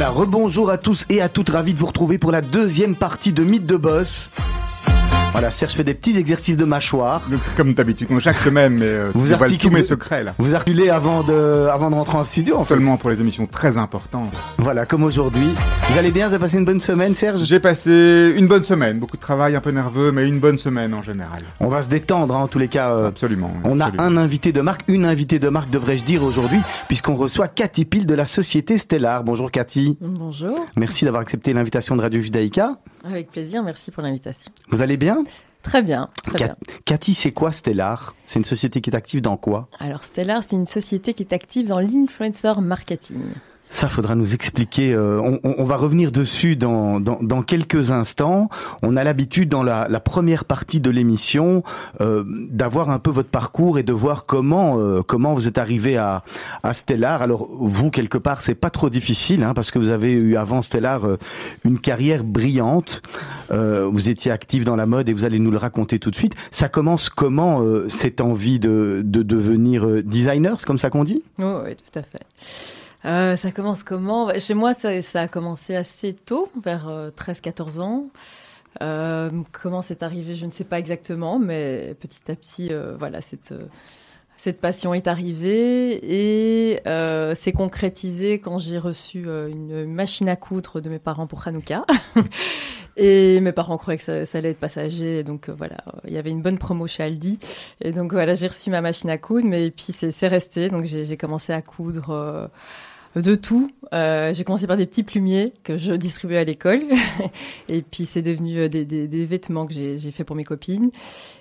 [0.00, 3.34] Voilà, rebonjour à tous et à toutes, ravi de vous retrouver pour la deuxième partie
[3.34, 4.30] de Mythe de Boss.
[5.32, 7.22] Voilà, Serge fait des petits exercices de mâchoire.
[7.56, 10.34] Comme d'habitude, chaque semaine, mais euh, vous articulez tous mes secrets là.
[10.38, 13.78] Vous articulez avant de, avant de rentrer en studio en Seulement pour les émissions très
[13.78, 14.32] importantes.
[14.58, 15.50] Voilà, comme aujourd'hui.
[15.88, 17.44] Vous allez bien Vous avez passé une bonne semaine, Serge?
[17.44, 18.98] J'ai passé une bonne semaine.
[18.98, 21.44] Beaucoup de travail, un peu nerveux, mais une bonne semaine en général.
[21.60, 22.90] On va se détendre, hein, en tous les cas.
[22.90, 23.52] Euh, absolument.
[23.62, 27.46] On a un invité de marque, une invitée de marque, devrais-je dire aujourd'hui, puisqu'on reçoit
[27.46, 29.22] Cathy Pile de la société Stellar.
[29.22, 29.96] Bonjour Cathy.
[30.00, 30.56] Bonjour.
[30.76, 32.78] Merci d'avoir accepté l'invitation de Radio Judaïka.
[33.04, 34.52] Avec plaisir, merci pour l'invitation.
[34.68, 35.24] Vous allez bien?
[35.62, 36.08] Très bien.
[36.22, 36.56] Très bien.
[36.84, 38.14] Cathy, c'est quoi Stellar?
[38.24, 39.68] C'est une société qui est active dans quoi?
[39.78, 43.20] Alors Stellar, c'est une société qui est active dans l'influencer marketing.
[43.70, 44.92] Ça, faudra nous expliquer.
[44.92, 48.48] Euh, on, va revenir dessus dans, dans, quelques instants.
[48.82, 51.62] On a l'habitude dans la, première partie de l'émission
[52.00, 55.96] euh, d'avoir un peu votre parcours et de voir comment euh, comment vous êtes arrivé
[55.96, 56.24] à,
[56.62, 57.22] à Stellar.
[57.22, 60.62] Alors vous quelque part, c'est pas trop difficile hein, parce que vous avez eu avant
[60.62, 61.02] Stellar
[61.64, 63.02] une carrière brillante.
[63.50, 66.34] Vous étiez actif dans la mode et vous allez nous le raconter tout de suite.
[66.50, 71.22] Ça commence comment cette envie de, de devenir designer C'est comme ça qu'on dit?
[71.40, 72.20] Oh, Oui, tout à fait.
[73.04, 74.26] Euh, ça commence comment?
[74.26, 78.10] Bah, Chez moi, ça, ça, a commencé assez tôt, vers 13-14 euh, ans.
[78.82, 83.20] Euh, comment c'est arrivé, je ne sais pas exactement, mais petit à petit, euh, voilà,
[83.20, 83.54] cette,
[84.40, 90.80] cette passion est arrivée et euh, s'est concrétisée quand j'ai reçu une machine à coudre
[90.80, 91.84] de mes parents pour Hanouka.
[92.96, 96.30] et mes parents croyaient que ça, ça allait être passager, donc voilà, il y avait
[96.30, 97.38] une bonne promo chez Aldi.
[97.82, 101.16] Et donc voilà, j'ai reçu ma machine à coudre, mais puis c'est resté, donc j'ai
[101.18, 102.50] commencé à coudre
[103.16, 103.70] de tout.
[103.92, 106.82] Euh, j'ai commencé par des petits plumiers que je distribuais à l'école.
[107.68, 110.90] et puis c'est devenu euh, des, des, des, vêtements que j'ai fait pour mes copines.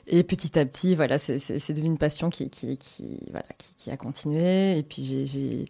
[0.07, 3.91] Et petit à petit, voilà, c'est devenu une passion qui, qui, qui, voilà, qui, qui
[3.91, 4.77] a continué.
[4.77, 5.65] Et puis j'ai...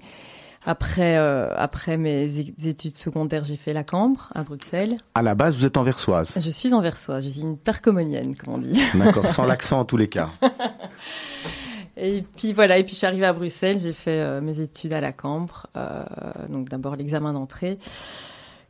[0.66, 4.98] Après, euh, après mes études secondaires, j'ai fait la Cambre à Bruxelles.
[5.16, 8.58] À la base, vous êtes anversoise Je suis anversoise, je suis une tarcomonienne, comme on
[8.58, 8.82] dit.
[8.94, 10.30] D'accord, sans l'accent en tous les cas.
[12.02, 14.94] Et puis voilà, et puis je suis arrivée à Bruxelles, j'ai fait euh, mes études
[14.94, 16.04] à la Cambre, euh,
[16.50, 17.78] donc d'abord l'examen d'entrée,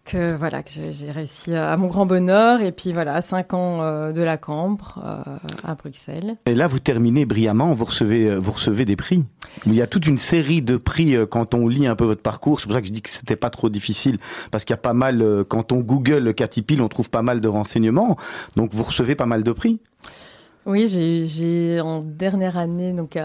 [0.05, 4.11] que voilà que j'ai réussi à mon grand bonheur, et puis voilà cinq ans euh,
[4.13, 4.99] de la Cambre
[5.63, 6.37] à Bruxelles.
[6.47, 9.23] Et là, vous terminez brillamment, vous recevez vous recevez des prix.
[9.67, 12.59] Il y a toute une série de prix quand on lit un peu votre parcours.
[12.59, 14.17] C'est pour ça que je dis que c'était pas trop difficile,
[14.51, 17.41] parce qu'il y a pas mal quand on Google Cathy Pile, on trouve pas mal
[17.41, 18.17] de renseignements.
[18.55, 19.79] Donc vous recevez pas mal de prix.
[20.69, 23.17] Oui, j'ai en dernière année, donc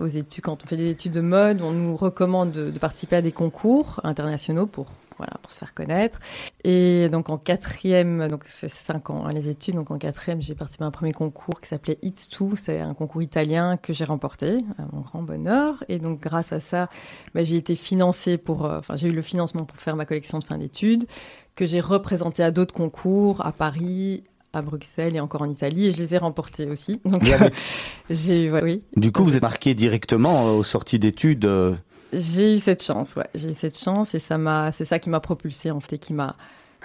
[0.00, 3.22] aux études, quand on fait des études de mode, on nous recommande de, participer à
[3.22, 6.18] des concours internationaux pour voilà, pour se faire connaître.
[6.64, 10.56] Et donc en quatrième, donc c'est cinq ans hein, les études, donc en quatrième, j'ai
[10.56, 14.04] participé à un premier concours qui s'appelait It's Two, c'est un concours italien que j'ai
[14.04, 15.84] remporté, à mon grand bonheur.
[15.88, 16.90] Et donc grâce à ça,
[17.32, 20.40] bah, j'ai été financée pour, euh, enfin j'ai eu le financement pour faire ma collection
[20.40, 21.06] de fin d'études,
[21.54, 24.24] que j'ai représenté à d'autres concours à Paris,
[24.56, 27.00] à Bruxelles et encore en Italie et je les ai remportés aussi.
[27.04, 27.22] Donc
[28.10, 28.82] j'ai oui.
[28.96, 31.44] Du coup, vous êtes marqué directement euh, aux sorties d'études.
[31.44, 31.74] Euh.
[32.12, 33.26] J'ai eu cette chance, ouais.
[33.34, 36.12] J'ai eu cette chance et ça m'a, c'est ça qui m'a propulsé en fait, qui
[36.12, 36.36] m'a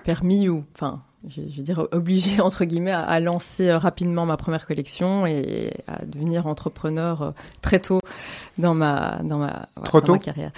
[0.03, 4.65] permis ou, enfin, je, vais dire obligé entre guillemets à, lancer euh, rapidement ma première
[4.65, 7.99] collection et à devenir entrepreneur très tôt
[8.57, 10.51] dans ma dans ma, Trop dans ma carrière.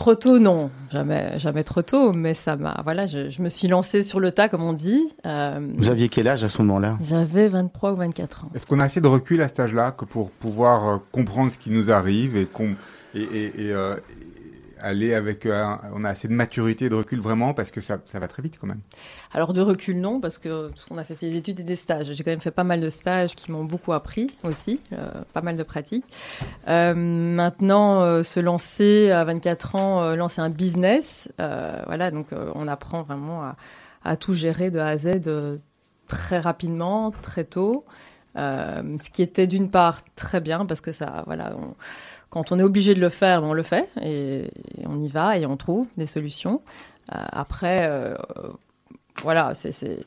[0.00, 4.02] Trop tôt, non, jamais, jamais trop tôt, mais ça m'a, voilà, je, me suis lancée
[4.02, 4.98] sur le tas, comme on dit.
[5.26, 6.96] Euh, Vous aviez quel âge à ce moment-là?
[7.02, 8.48] J'avais 23 ou 24 ans.
[8.54, 11.58] Est-ce qu'on a assez de recul à cet âge-là que pour pouvoir euh, comprendre ce
[11.58, 12.48] qui nous arrive et,
[13.14, 13.94] et, et, et, euh,
[14.82, 15.64] aller avec, euh,
[15.94, 18.42] on a assez de maturité et de recul vraiment parce que ça, ça va très
[18.42, 18.80] vite quand même.
[19.32, 22.12] Alors de recul non parce que on a fait des études et des stages.
[22.12, 25.42] J'ai quand même fait pas mal de stages qui m'ont beaucoup appris aussi, euh, pas
[25.42, 26.04] mal de pratiques.
[26.68, 33.42] Euh, maintenant, se lancer à 24 ans, lancer un business, voilà donc on apprend vraiment
[33.42, 33.56] à,
[34.04, 35.20] à, tout gérer de A à Z
[36.06, 37.84] très rapidement, très tôt.
[38.34, 41.52] ce qui était d'une part très bien parce que ça, voilà.
[42.30, 44.50] Quand on est obligé de le faire, on le fait et,
[44.86, 46.62] on y va et on trouve des solutions.
[47.12, 48.14] Euh, après, euh,
[49.22, 50.06] voilà, c'est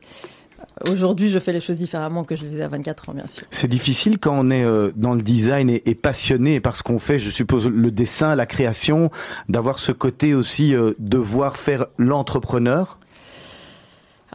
[0.90, 3.44] Aujourd'hui, je fais les choses différemment que je le faisais à 24 ans, bien sûr.
[3.52, 7.20] C'est difficile quand on est euh, dans le design et, passionné par ce qu'on fait,
[7.20, 9.12] je suppose, le dessin, la création,
[9.50, 12.98] d'avoir ce côté aussi de voir faire l'entrepreneur?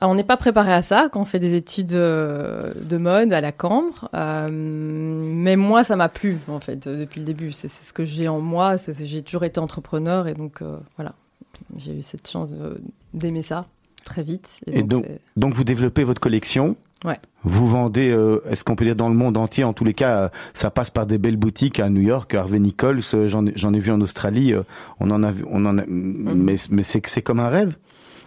[0.03, 3.41] On n'est pas préparé à ça quand on fait des études euh, de mode à
[3.41, 7.53] la Cambre, euh, mais moi ça m'a plu en fait depuis le début.
[7.53, 8.77] C'est ce que j'ai en moi.
[8.77, 11.15] J'ai toujours été entrepreneur et donc euh, voilà,
[11.77, 12.51] j'ai eu cette chance
[13.15, 13.67] d'aimer ça
[14.05, 14.61] très vite.
[14.67, 15.05] Et, donc,
[15.37, 17.19] donc, vous développez votre collection Ouais.
[17.45, 20.33] Vous vendez, euh, est-ce qu'on peut dire dans le monde entier, en tous les cas,
[20.53, 24.01] ça passe par des belles boutiques à New York, Harvey Nichols, j'en ai, vu en
[24.01, 24.55] Australie,
[24.99, 26.57] on en a vu, on en a, Mhm.
[26.71, 27.77] mais, c'est comme un rêve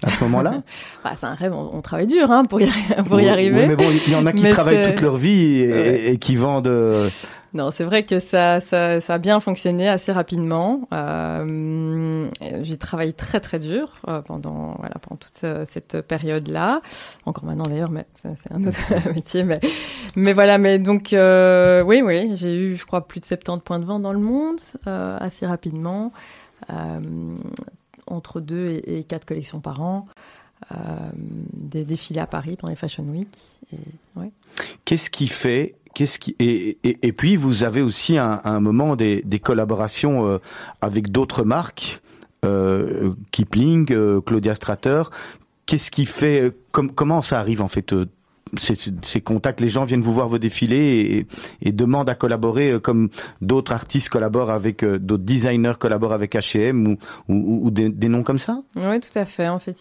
[0.05, 0.61] à ce moment-là.
[1.03, 2.67] Bah, c'est un rêve, on, on travaille dur hein, pour y,
[3.07, 3.61] pour y Oui, arriver.
[3.61, 6.09] oui, mais bon, il y en a qui Mais travaillent toute leur vie et, Ouais.
[6.13, 6.67] et qui vendent.
[6.67, 7.09] euh,
[7.53, 10.87] Non, c'est vrai que ça, ça, ça a bien fonctionné assez rapidement.
[10.93, 12.27] Euh,
[12.61, 16.81] j'ai travaillé très très dur euh, pendant voilà pendant toute ce- cette période-là.
[17.25, 18.79] Encore maintenant d'ailleurs, mais c'est un autre
[19.15, 19.43] métier.
[19.43, 19.59] Mais
[20.15, 23.79] mais voilà, mais donc euh, oui oui, j'ai eu je crois plus de 70 points
[23.79, 26.11] de vente dans le monde euh, assez rapidement,
[26.69, 26.99] euh,
[28.11, 30.07] entre deux et, et quatre collections par an.
[30.71, 30.75] Euh,
[31.53, 33.29] des défilés à Paris pendant les Fashion Week.
[34.85, 40.37] Qu'est-ce qui fait Qu'est-ce qui et, puis vous avez aussi un, moment des, collaborations euh,
[40.79, 42.01] avec d'autres marques,
[42.45, 43.87] euh, Kipling,
[44.21, 45.03] Claudia Strater.
[45.65, 47.93] Qu'est-ce qui fait com- Comment ça arrive en fait
[48.57, 51.27] ces, contacts Les gens viennent vous voir vos défilés
[51.61, 53.09] et, demandent à collaborer euh, comme
[53.41, 58.61] d'autres artistes collaborent avec euh, d'autres designers collaborent avec H&M ou, des, noms comme ça.
[58.75, 59.47] Oui, tout à fait.
[59.47, 59.77] En fait,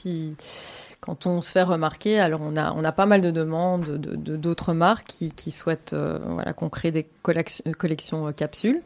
[1.01, 4.17] quand on se fait remarquer, alors on a, on a pas mal de demandes de
[4.17, 8.81] de- d'autres marques qui, qui souhaitent euh, voilà, qu'on crée des collections, capsules.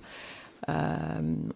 [0.70, 0.96] Euh,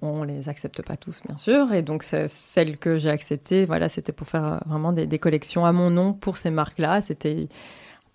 [0.02, 4.12] on les accepte pas tous, bien sûr, et donc celle que j'ai acceptée, voilà, c'était
[4.12, 7.00] pour faire vraiment des, des collections à mon nom pour ces marques-là.
[7.00, 7.48] C'était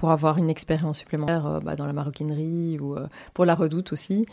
[0.04, 3.94] pour avoir une expérience supplémentaire euh, bah, dans la maroquinerie ou euh, pour la Redoute
[3.94, 4.26] aussi.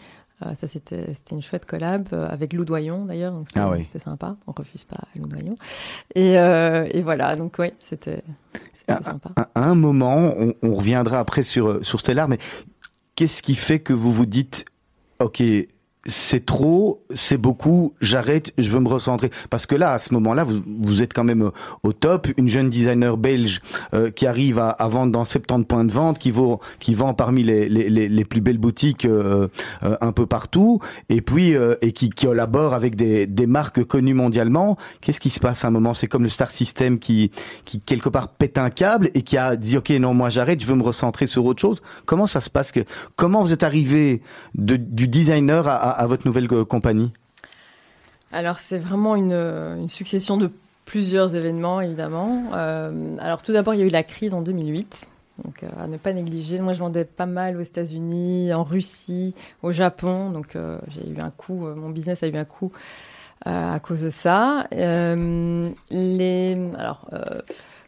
[0.45, 3.85] Euh, ça, c'était une chouette collab avec Lou Doyon d'ailleurs, donc c'était Ah oui.
[3.85, 4.35] c'était sympa.
[4.49, 5.55] On refuse pas Lou Doyon.
[6.17, 8.25] Et, et voilà, donc oui, c'était
[8.81, 9.31] c'était sympa.
[9.37, 12.39] à à un moment, on, on reviendra après sur, sur Stellar, mais
[13.15, 14.65] qu'est-ce qui fait que vous vous dites,
[15.21, 15.41] OK,
[16.07, 19.31] c'est trop, c'est beaucoup, j'arrête, je veux me recentrer.
[19.51, 21.51] Parce que là, à ce moment-là, vous, vous êtes quand même euh,
[21.83, 22.29] au top.
[22.37, 23.61] Une jeune designer belge
[23.95, 27.15] euh, qui arrive à, à vendre dans 70 points de vente, qui, vaut, qui vend
[27.15, 29.49] parmi les, les, les, plus belles boutiques euh,
[29.83, 33.85] euh, un peu partout, et puis euh, et qui, qui collabore avec des, des marques
[33.85, 34.77] connues mondialement.
[35.01, 35.95] Qu'est-ce qui se passe à un moment?
[35.95, 37.31] C'est comme le Star System qui,
[37.65, 40.67] qui quelque part pète un câble et qui a dit ok non moi j'arrête, je
[40.67, 41.83] veux me recentrer sur autre chose.
[42.07, 42.73] Comment ça se passe?
[42.73, 42.81] Que
[43.17, 44.23] Comment vous êtes arrivé
[44.55, 47.13] de, du designer à, à votre nouvelle euh, compagnie?
[48.33, 50.51] Alors, c'est vraiment une, une succession de
[50.85, 52.45] plusieurs événements, évidemment.
[52.55, 55.09] Euh, alors, tout d'abord, il y a eu la crise en 2008.
[55.45, 56.61] Donc, euh, à ne pas négliger.
[56.61, 60.31] Moi, je vendais pas mal aux États-Unis, en Russie, au Japon.
[60.31, 62.73] Donc, euh, j'ai eu un coup, euh, mon business a eu un coup
[63.47, 64.67] euh, à cause de ça.
[64.75, 67.41] Euh, les, alors, euh,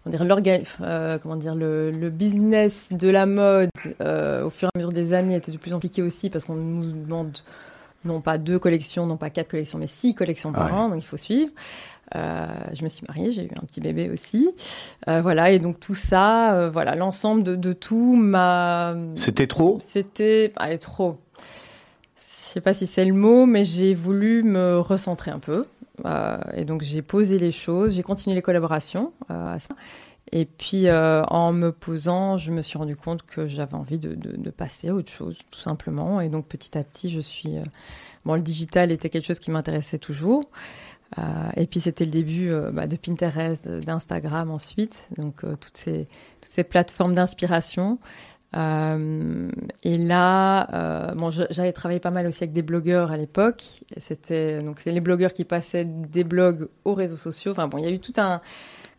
[0.05, 3.71] comment dire, euh, comment dire, le, business de la mode,
[4.01, 6.31] euh, au fur et à mesure des années, était de plus en plus compliqué aussi
[6.31, 7.39] parce qu'on nous demande
[8.05, 10.73] non pas deux collections, non pas quatre collections, mais six collections par Ouais.
[10.73, 11.51] an, donc il faut suivre.
[12.15, 14.51] Euh, je me suis mariée, j'ai eu un petit bébé aussi.
[15.09, 18.95] Euh, voilà, et donc tout ça, euh, voilà, l'ensemble de, de tout m'a.
[19.17, 19.79] C'était trop?
[19.87, 20.53] C'était.
[20.57, 21.17] Allez, trop.
[22.17, 25.65] Je sais pas si c'est le mot, mais j'ai voulu me recentrer un peu.
[26.55, 29.13] Et donc j'ai posé les choses, j'ai continué les collaborations.
[29.29, 29.75] à ça.
[30.33, 34.51] Et puis euh, en me posant, je me suis rendu compte que j'avais envie de,
[34.51, 36.21] passer à autre chose, tout simplement.
[36.23, 37.59] Et donc petit à petit, je suis.
[37.59, 37.65] euh,
[38.25, 40.45] Bon, le digital était quelque chose qui m'intéressait toujours.
[41.19, 41.23] Euh,
[41.57, 46.07] et puis c'était le début bah, de Pinterest, d'Instagram ensuite, donc toutes ces
[46.41, 47.99] toutes ces plateformes d'inspiration.
[48.55, 53.83] Et là, bon, j'avais travaillé pas mal aussi avec des blogueurs à l'époque.
[53.99, 57.51] C'était donc les blogueurs qui passaient des blogs aux réseaux sociaux.
[57.53, 58.41] Enfin bon, il y a eu tout un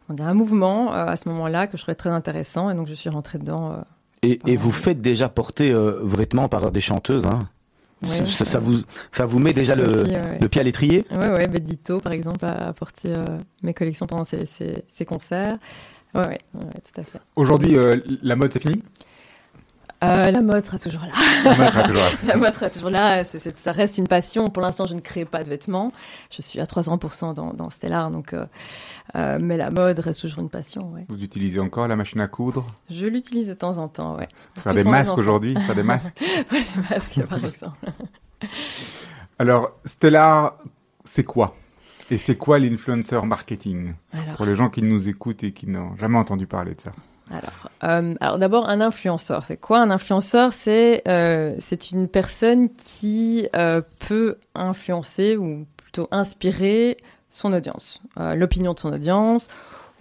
[0.10, 3.10] un mouvement euh, à ce moment-là que je trouvais très intéressant, et donc je suis
[3.10, 3.72] rentrée dedans.
[3.72, 3.77] euh,
[4.22, 7.25] et, vous faites déjà porter euh, vos vêtements par des chanteuses.
[7.25, 7.50] Hein.
[8.03, 8.79] Ouais, ça, ça vous,
[9.12, 10.38] ça vous met déjà le, aussi, ouais.
[10.41, 11.05] le pied à l'étrier?
[11.12, 13.25] Ouais, ouais, Bedito, par exemple, a apporté euh,
[13.63, 15.57] mes collections pendant ses, ses- ses concerts.
[16.13, 17.19] Ouais, ouais, ouais, tout à fait.
[17.36, 18.81] Aujourd'hui, euh, la mode, c'est fini?
[20.03, 21.07] Euh, la mode sera toujours là.
[21.45, 22.10] La mode sera toujours là.
[22.25, 23.24] La mode sera toujours là.
[23.24, 24.50] Ça reste une passion.
[24.50, 25.91] Pour l'instant, je ne crée pas de vêtements.
[26.29, 28.33] Je suis à 300% dans, dans Stellar, donc.
[28.33, 28.45] euh,
[29.15, 30.91] euh, mais la mode reste toujours une passion.
[30.91, 31.05] Ouais.
[31.10, 32.65] Vous utilisez encore la machine à coudre?
[32.89, 34.15] Je l'utilise de temps en temps.
[34.17, 34.27] Ouais.
[34.62, 37.77] Faire des masques aujourd'hui Faire des masques Pour les masques, par exemple.
[39.39, 40.57] Alors, Stellar,
[41.03, 41.55] c'est quoi?
[42.12, 43.93] Et c'est quoi l'influencer marketing?
[44.12, 46.91] Alors, Pour les gens qui nous écoutent et qui n'ont jamais entendu parler de ça.
[47.31, 49.43] Alors, euh, alors d'abord, un influenceur.
[49.45, 50.53] C'est quoi un influenceur?
[50.53, 51.55] C'est euh,
[51.91, 56.97] une personne qui euh, peut influencer ou plutôt inspirer
[57.29, 58.03] son audience,
[58.35, 59.47] l'opinion de son audience,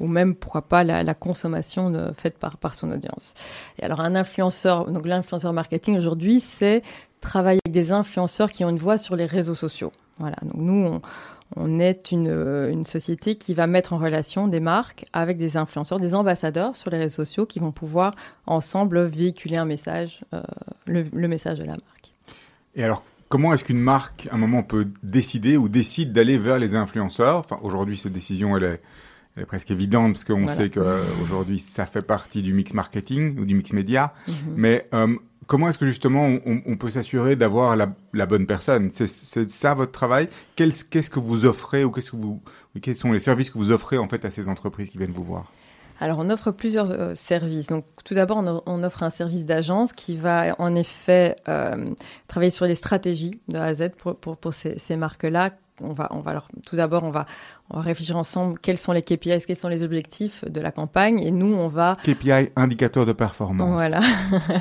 [0.01, 3.33] ou même pourquoi pas la, consommation faite par par son audience.
[3.79, 6.83] Et alors, un influenceur, donc l'influenceur marketing aujourd'hui, c'est
[7.23, 9.93] travailler avec des influenceurs qui ont une voix sur les réseaux sociaux.
[10.19, 10.37] Voilà.
[10.43, 11.01] Donc nous, on,
[11.57, 12.29] on est une,
[12.71, 16.91] une, société qui va mettre en relation des marques avec des influenceurs, des ambassadeurs sur
[16.91, 18.15] les réseaux sociaux qui vont pouvoir
[18.47, 20.21] ensemble véhiculer un message,
[20.87, 22.15] le, le, message de la marque.
[22.75, 26.59] Et alors, comment est-ce qu'une marque, à un moment, peut décider ou décide d'aller vers
[26.59, 27.39] les influenceurs?
[27.39, 28.81] Enfin, aujourd'hui, cette décision, elle est,
[29.37, 33.47] elle est presque évidente parce qu'on sait qu'aujourd'hui, ça fait partie du mix marketing ou
[33.47, 34.13] du mix média.
[34.29, 34.33] Mm-hmm.
[34.57, 38.91] Mais euh, comment est-ce que justement on, peut s'assurer d'avoir la, bonne personne?
[38.91, 39.09] C'est
[39.51, 40.29] ça votre travail?
[40.57, 42.43] Qu'est-ce que vous offrez ou que vous,
[42.81, 45.25] quels sont les services que vous offrez en fait à ces entreprises qui viennent vous
[45.25, 45.51] voir?
[46.01, 47.69] Alors, on offre plusieurs euh, services.
[47.69, 51.95] Donc, tout d'abord, on, offre un service d'agence qui va en effet euh,
[52.27, 55.51] travailler sur les stratégies de A à Z pour, pour, ces marques-là.
[55.81, 57.27] On va, on va tout d'abord, on va,
[57.71, 61.21] on va réfléchir ensemble quels sont les KPIs, quels sont les objectifs de la campagne.
[61.21, 61.97] Et nous, on va.
[62.05, 63.71] KPI, indicateur de performance.
[63.73, 64.01] Voilà.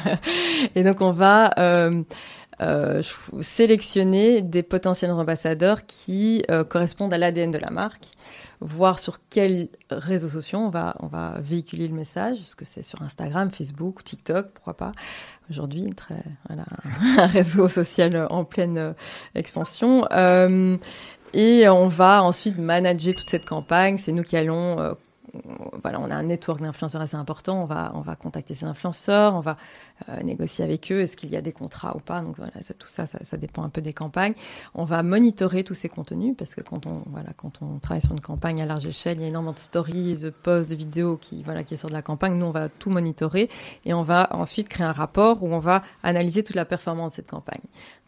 [0.75, 1.51] et donc, on va.
[1.59, 2.03] Euh,
[2.61, 3.01] euh,
[3.39, 8.05] sélectionner des potentiels ambassadeurs qui euh, correspondent à l'ADN de la marque
[8.61, 12.39] voir sur quels réseaux sociaux on va, on va véhiculer le message.
[12.39, 14.91] Est-ce que c'est sur Instagram, Facebook, TikTok, pourquoi pas
[15.49, 18.93] Aujourd'hui, très, un réseau social en pleine euh,
[19.35, 20.05] expansion.
[20.11, 20.77] Euh,
[21.33, 23.97] et on va ensuite manager toute cette campagne.
[23.97, 24.93] C'est nous qui allons euh,
[25.81, 27.61] voilà, on a un network d'influenceurs assez important.
[27.61, 29.57] On va, on va contacter ces influenceurs, on va
[30.09, 31.01] euh, négocier avec eux.
[31.01, 33.69] Est-ce qu'il y a des contrats ou pas Donc voilà, tout ça, ça, dépend un
[33.69, 34.33] peu des campagnes.
[34.75, 38.11] On va monitorer tous ces contenus parce que quand on, voilà, quand on travaille sur
[38.11, 41.17] une campagne à large échelle, il y a énormément de stories, de posts, de vidéos
[41.17, 42.35] qui, voilà, qui est de la campagne.
[42.35, 43.49] Nous, on va tout monitorer
[43.85, 47.15] et on va ensuite créer un rapport où on va analyser toute la performance de
[47.17, 47.61] cette campagne.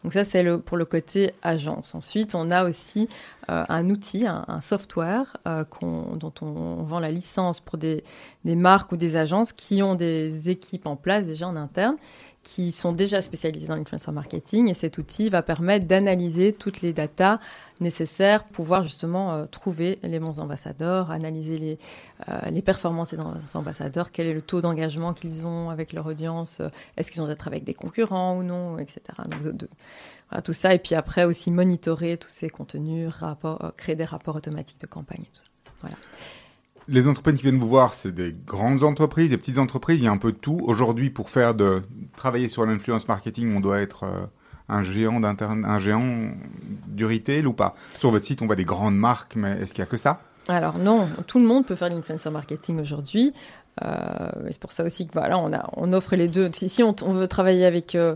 [0.04, 1.94] Donc ça, c'est pour le côté agence.
[1.94, 3.08] Ensuite, on a aussi
[3.50, 8.04] euh, un outil, un, software euh, dont on, vend la licence pour des,
[8.44, 11.96] marques ou des agences qui ont des équipes en place déjà en interne
[12.44, 16.92] qui sont déjà spécialisés dans l'influencer marketing et cet outil va permettre d'analyser toutes les
[16.92, 17.40] datas
[17.80, 21.78] nécessaires pour pouvoir justement euh, trouver les bons ambassadeurs, analyser les,
[22.28, 26.60] euh, les performances des ambassadeurs, quel est le taux d'engagement qu'ils ont avec leur audience,
[26.60, 29.00] euh, est-ce qu'ils ont déjà travaillé avec des concurrents ou non, etc.
[29.26, 29.68] Donc de,
[30.44, 33.10] tout ça et puis après aussi monitorer tous ces contenus,
[33.76, 35.44] créer des rapports automatiques de campagne tout ça.
[35.80, 35.96] Voilà
[36.88, 40.08] les entreprises qui viennent vous voir, c'est des grandes entreprises, des petites entreprises, il y
[40.08, 40.60] a un peu de tout.
[40.64, 41.82] Aujourd'hui, pour faire de
[42.16, 44.26] travailler sur l'influence marketing, on doit être euh,
[44.68, 45.20] un géant
[45.78, 46.30] géant
[46.86, 47.74] du retail ou pas?
[47.98, 50.20] Sur votre site, on voit des grandes marques, mais est-ce qu'il y a que ça?
[50.48, 53.32] Alors non, tout le monde peut faire de l'influencer marketing aujourd'hui.
[53.82, 56.50] Euh, c'est pour ça aussi que voilà, on offre les deux.
[56.52, 58.14] Si, on, veut travailler avec euh,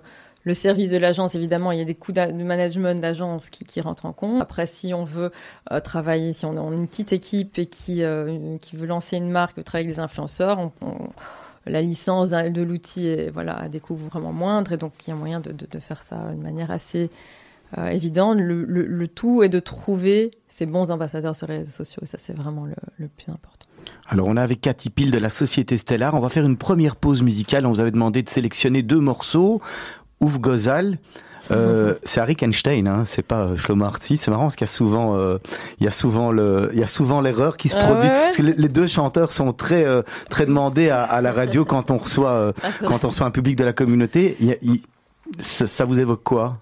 [0.48, 4.06] le service de l'agence, évidemment, il y a des coûts de management d'agence qui, rentrent
[4.06, 4.40] en compte.
[4.40, 5.30] Après, si on veut
[5.70, 9.62] euh, travailler, si on a une petite équipe et qui, euh, veut lancer une marque,
[9.62, 10.70] travailler avec des influenceurs,
[11.66, 14.72] la licence de l'outil est voilà, à des coûts vraiment moindres.
[14.72, 17.10] Et donc, il y a moyen de, faire ça de manière assez
[17.76, 18.38] euh, évidente.
[18.40, 22.00] Le, tout est de trouver ces bons ambassadeurs sur les réseaux sociaux.
[22.04, 23.66] Et ça, c'est vraiment le, le plus important.
[24.08, 26.14] Alors on est avec Cathy Pile de la Société Stellar.
[26.14, 27.64] On va faire une première pause musicale.
[27.66, 29.60] On vous avait demandé de sélectionner deux morceaux.
[30.20, 30.98] Ouf Gozal.
[31.50, 34.16] Euh, c'est Harry Einstein, hein, c'est pas euh, Shlomo Artzi.
[34.16, 35.38] C'est marrant parce qu'il y a souvent, euh,
[35.80, 38.36] il y a souvent le, il y a souvent l'erreur qui se ah produit parce
[38.36, 41.98] que les deux chanteurs sont très, euh, très demandés à, à, la radio quand on
[41.98, 44.36] reçoit, ah, quand on reçoit un public de la communauté.
[44.40, 44.82] Il,
[45.38, 46.58] ça, ça, vous évoque quoi?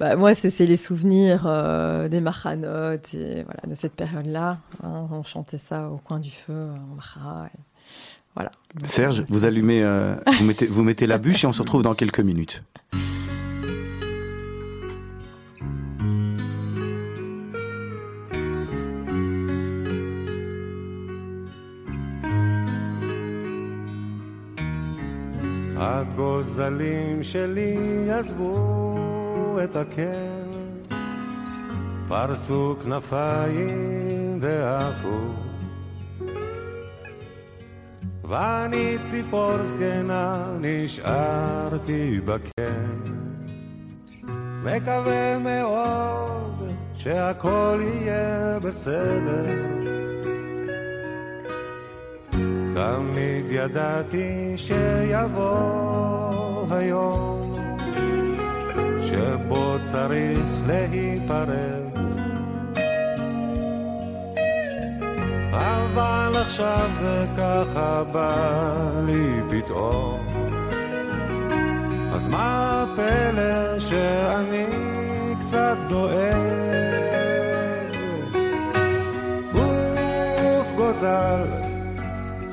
[0.00, 1.44] Bah, moi, c'est les souvenirs
[2.10, 4.58] des maranotes et voilà de cette période-là.
[4.82, 7.46] Hein, on chantait ça au coin du feu en.
[8.35, 8.51] Voilà.
[8.83, 11.93] Serge, vous allumez, euh, vous, mettez, vous mettez la bûche et on se retrouve dans
[11.93, 12.61] quelques minutes.
[25.79, 30.47] הגוזלים שלי עזבו את הקר,
[32.07, 35.19] פרסו כנפיים ועפו
[38.24, 43.12] ואני ציפור זקנה נשארתי בקן.
[44.64, 49.72] מקווה מאוד שהכל יהיה בסדר.
[52.74, 55.62] תמיד ידעתי שיבוא
[56.70, 57.56] היום
[59.02, 61.91] שבו צריך להיפרד.
[65.52, 70.26] אבל עכשיו זה ככה בא לי פתאום.
[72.14, 74.66] אז מה הפלא שאני
[75.40, 77.12] קצת דואג?
[79.52, 81.46] גוף גוזל,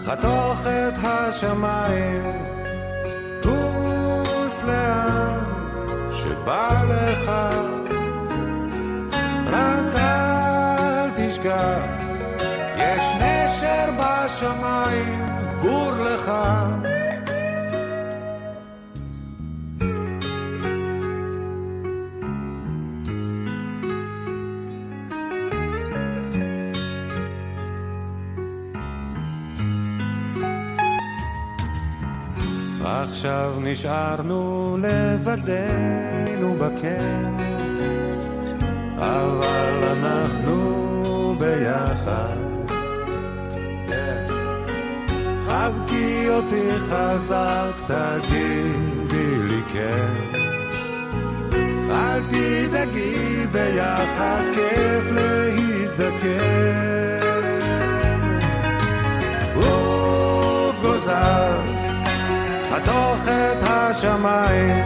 [0.06, 2.24] חתוך את השמיים,
[3.41, 5.39] טוס לאן
[6.12, 7.32] שבא לך,
[9.51, 9.94] רק
[11.15, 12.08] תשכח, יש
[14.29, 15.25] נשר בשמיים,
[15.59, 16.31] גור לך.
[32.81, 37.27] עכשיו נשארנו לבדנו בקר,
[38.98, 42.49] אבל אנחנו ביחד.
[45.59, 50.39] חבקי אותי חזק, תגידי לי כן.
[51.91, 56.39] אל תדאגי ביחד, כיף להזדקן.
[59.55, 61.61] עוף גוזר
[62.69, 64.85] חתוך את השמיים,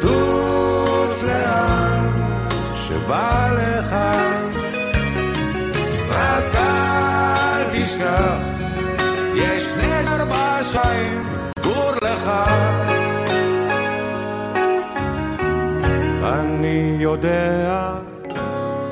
[0.00, 2.08] טוס לאן
[2.74, 3.96] שבא לך,
[6.10, 8.65] רק אל תשכח,
[9.36, 11.22] יש נשר בשיים,
[11.64, 12.30] גור לך.
[16.22, 17.94] אני יודע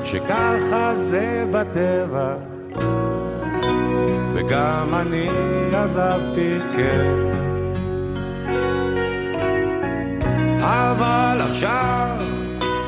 [0.03, 2.35] שככה זה בטבע,
[4.33, 5.29] וגם אני
[5.73, 7.05] עזבתי, כן.
[10.59, 12.09] אבל עכשיו,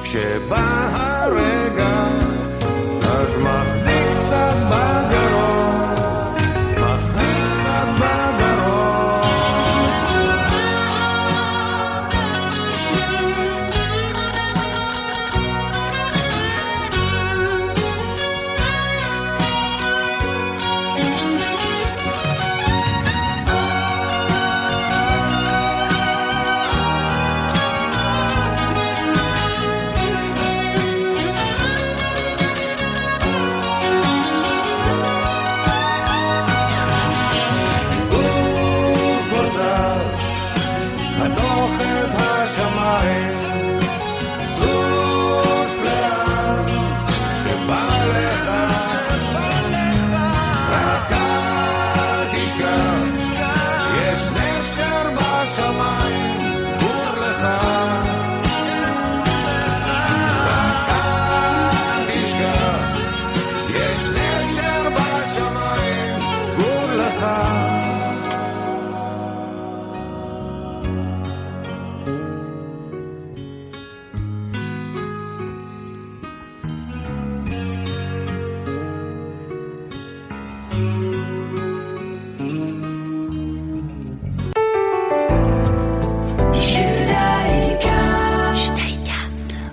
[0.03, 2.03] כשבא הרגע,
[3.01, 5.06] אז מחדיק קצת בגרון,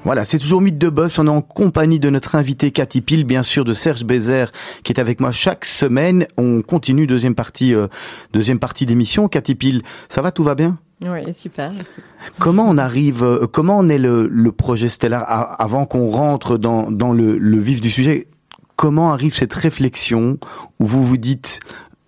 [0.04, 1.18] Voilà, c'est toujours Mythe de Boss.
[1.18, 4.92] On est en compagnie de notre invité Cathy Pile, bien sûr, de Serge Bézère, qui
[4.92, 6.26] est avec moi chaque semaine.
[6.36, 7.86] On continue deuxième partie, euh,
[8.34, 9.28] deuxième partie d'émission.
[9.28, 10.76] Cathy Pile, ça va, tout va bien?
[11.00, 11.72] Oui, super.
[12.38, 16.58] Comment on arrive, euh, comment on est le, le projet Stellar a- avant qu'on rentre
[16.58, 18.26] dans, dans le, le vif du sujet?
[18.76, 20.38] Comment arrive cette réflexion
[20.80, 21.60] où vous vous dites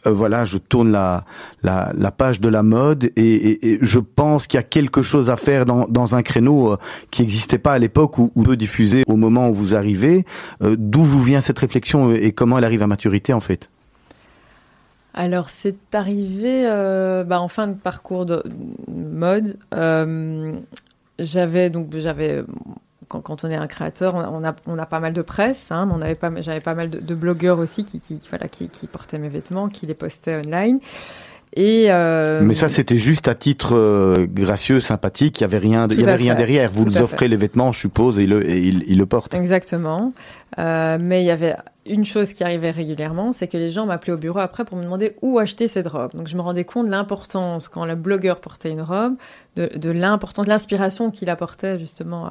[0.07, 1.25] euh, voilà, je tourne la,
[1.62, 5.66] la, page de la mode et, je pense qu'il y a quelque chose à faire
[5.66, 6.77] dans, dans un créneau euh,
[7.11, 10.25] qui n'existait pas à l'époque ou, ou peu diffusé au moment où vous arrivez.
[10.62, 13.71] Euh, D'où vous vient cette réflexion et comment elle arrive à maturité en fait?
[15.14, 16.64] Alors, c'est arrivé
[17.27, 18.42] bah, en fin de parcours de
[18.87, 19.57] mode.
[21.19, 22.45] J'avais donc j'avais
[23.09, 25.87] quand, quand on est un créateur, on a, on a pas mal de presse, hein,
[25.87, 28.87] mais on avait pas, j'avais pas mal de, de blogueurs aussi qui, voilà, qui, qui
[28.87, 30.79] portaient mes vêtements, qui les postaient online.
[31.55, 35.40] Et euh, Mais ça, c'était juste à titre euh, gracieux, sympathique.
[35.40, 36.38] Il y avait rien, il y Tout avait à rien fait.
[36.38, 36.71] derrière.
[36.71, 39.33] Vous Tout lui offrez les vêtements, je suppose, et, le, et il, il le porte.
[39.33, 40.12] Exactement.
[40.59, 41.57] Euh, mais il y avait
[41.88, 44.83] une chose qui arrivait régulièrement, c'est que les gens m'appelaient au bureau après pour me
[44.83, 46.12] demander où acheter cette robe.
[46.14, 49.14] Donc je me rendais compte de l'importance quand le blogueur portait une robe,
[49.57, 52.31] de, de l'importance, de l'inspiration qu'il apportait justement,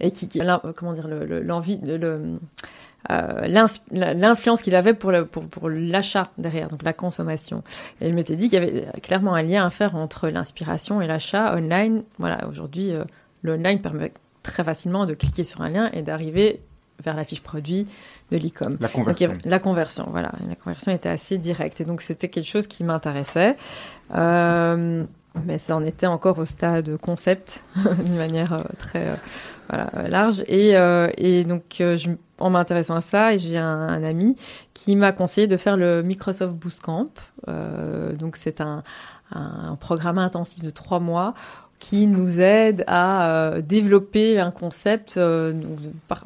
[0.00, 0.28] et qui,
[0.76, 2.38] comment dire, le- le- l'envie, le,
[3.10, 7.62] euh, l'influence qu'il avait pour le- pour, pour l'achat derrière, donc la consommation.
[8.00, 11.06] Et il m'était dit qu'il y avait clairement un lien à faire entre l'inspiration et
[11.06, 12.02] l'achat online.
[12.18, 13.04] Voilà, aujourd'hui, euh,
[13.42, 16.60] le online permet très facilement de cliquer sur un lien et d'arriver
[17.02, 17.86] vers la fiche produit
[18.30, 18.76] de l'e-com.
[18.80, 19.32] La conversion.
[19.44, 20.32] la conversion, voilà.
[20.48, 21.80] La conversion était assez directe.
[21.80, 23.56] Et donc, c'était quelque chose qui m'intéressait.
[24.14, 25.04] Euh,
[25.44, 27.62] mais ça en était encore au stade concept,
[28.04, 29.14] d'une manière euh, très euh,
[29.68, 30.42] voilà, euh, large.
[30.48, 34.36] Et, euh, et donc, je, en m'intéressant à ça, j'ai un, un ami
[34.74, 37.10] qui m'a conseillé de faire le Microsoft Bootcamp.
[37.48, 38.82] Euh, donc, c'est un,
[39.32, 41.34] un programme intensif de trois mois
[41.78, 45.52] qui nous aide à euh, développer un concept, euh,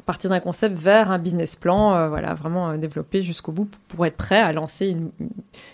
[0.05, 4.17] partir d'un concept vers un business plan, euh, voilà, vraiment développer jusqu'au bout pour être
[4.17, 5.11] prêt à lancer une,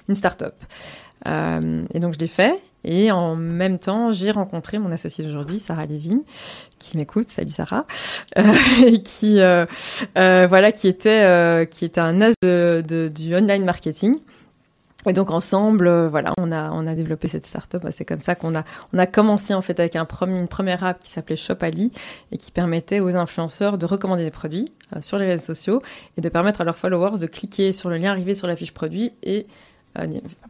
[0.07, 0.55] une start-up.
[1.25, 2.61] et donc je l'ai fait.
[2.85, 6.21] Et en même temps, j'ai rencontré mon associé d'aujourd'hui, Sarah Lévin,
[6.79, 7.85] qui m'écoute, salut Sarah,
[8.85, 9.39] et qui
[10.15, 14.15] voilà, qui était qui était un as de, du online marketing.
[15.07, 17.85] Et donc ensemble, euh, voilà, on a on a développé cette startup.
[17.91, 20.83] C'est comme ça qu'on a on a commencé en fait avec un premier, une première
[20.83, 21.91] app qui s'appelait Shopali
[22.33, 25.81] et qui permettait aux influenceurs de recommander des produits euh, sur les réseaux sociaux
[26.17, 28.73] et de permettre à leurs followers de cliquer sur le lien arrivé sur la fiche
[28.73, 29.47] produit et
[29.97, 30.05] euh,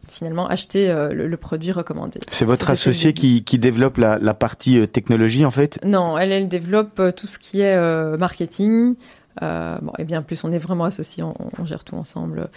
[0.08, 2.20] finalement acheter le, produit recommandé.
[2.28, 5.78] C'est votre associé qui, qui développe la, la partie technologie en fait?
[5.84, 8.94] Non, elle elle développe tout ce qui est marketing,
[9.42, 12.48] euh, bon, et bien plus, on est vraiment associés, on, on gère tout ensemble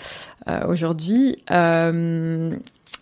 [0.48, 1.44] euh, aujourd'hui.
[1.52, 2.52] Euh,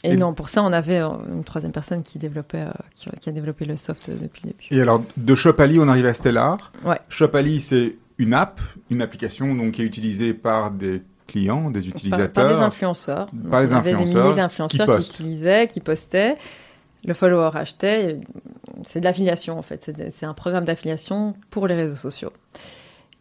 [0.03, 3.65] et, non, pour ça, on avait une troisième personne qui développait, qui, qui, a développé
[3.65, 4.65] le soft depuis le début.
[4.71, 6.71] Et alors, de Shopali, on arrive à Stellar.
[6.83, 6.97] Ouais.
[7.09, 12.31] Shopali, c'est une app, une application donc qui est utilisée par des clients, des utilisateurs,
[12.31, 13.27] par, par des influenceurs.
[13.49, 16.37] Par les influenceurs, des milliers d'influenceurs qui, qui, utilisaient, qui postaient.
[17.03, 18.19] Le follower achetait.
[18.83, 19.91] C'est de l'affiliation en fait.
[20.11, 22.31] C'est un programme d'affiliation pour les réseaux sociaux.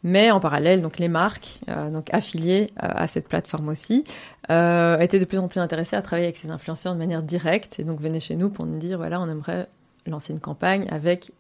[0.03, 4.05] Mais en parallèle, donc les marques, euh, donc affiliées euh, à cette plateforme aussi,
[4.51, 7.79] euh, étaient de plus en plus intéressées à travailler avec ces influenceurs de manière directe
[7.79, 9.69] et donc venaient chez nous pour nous dire voilà, on aimerait
[10.07, 11.33] lancer une campagne avec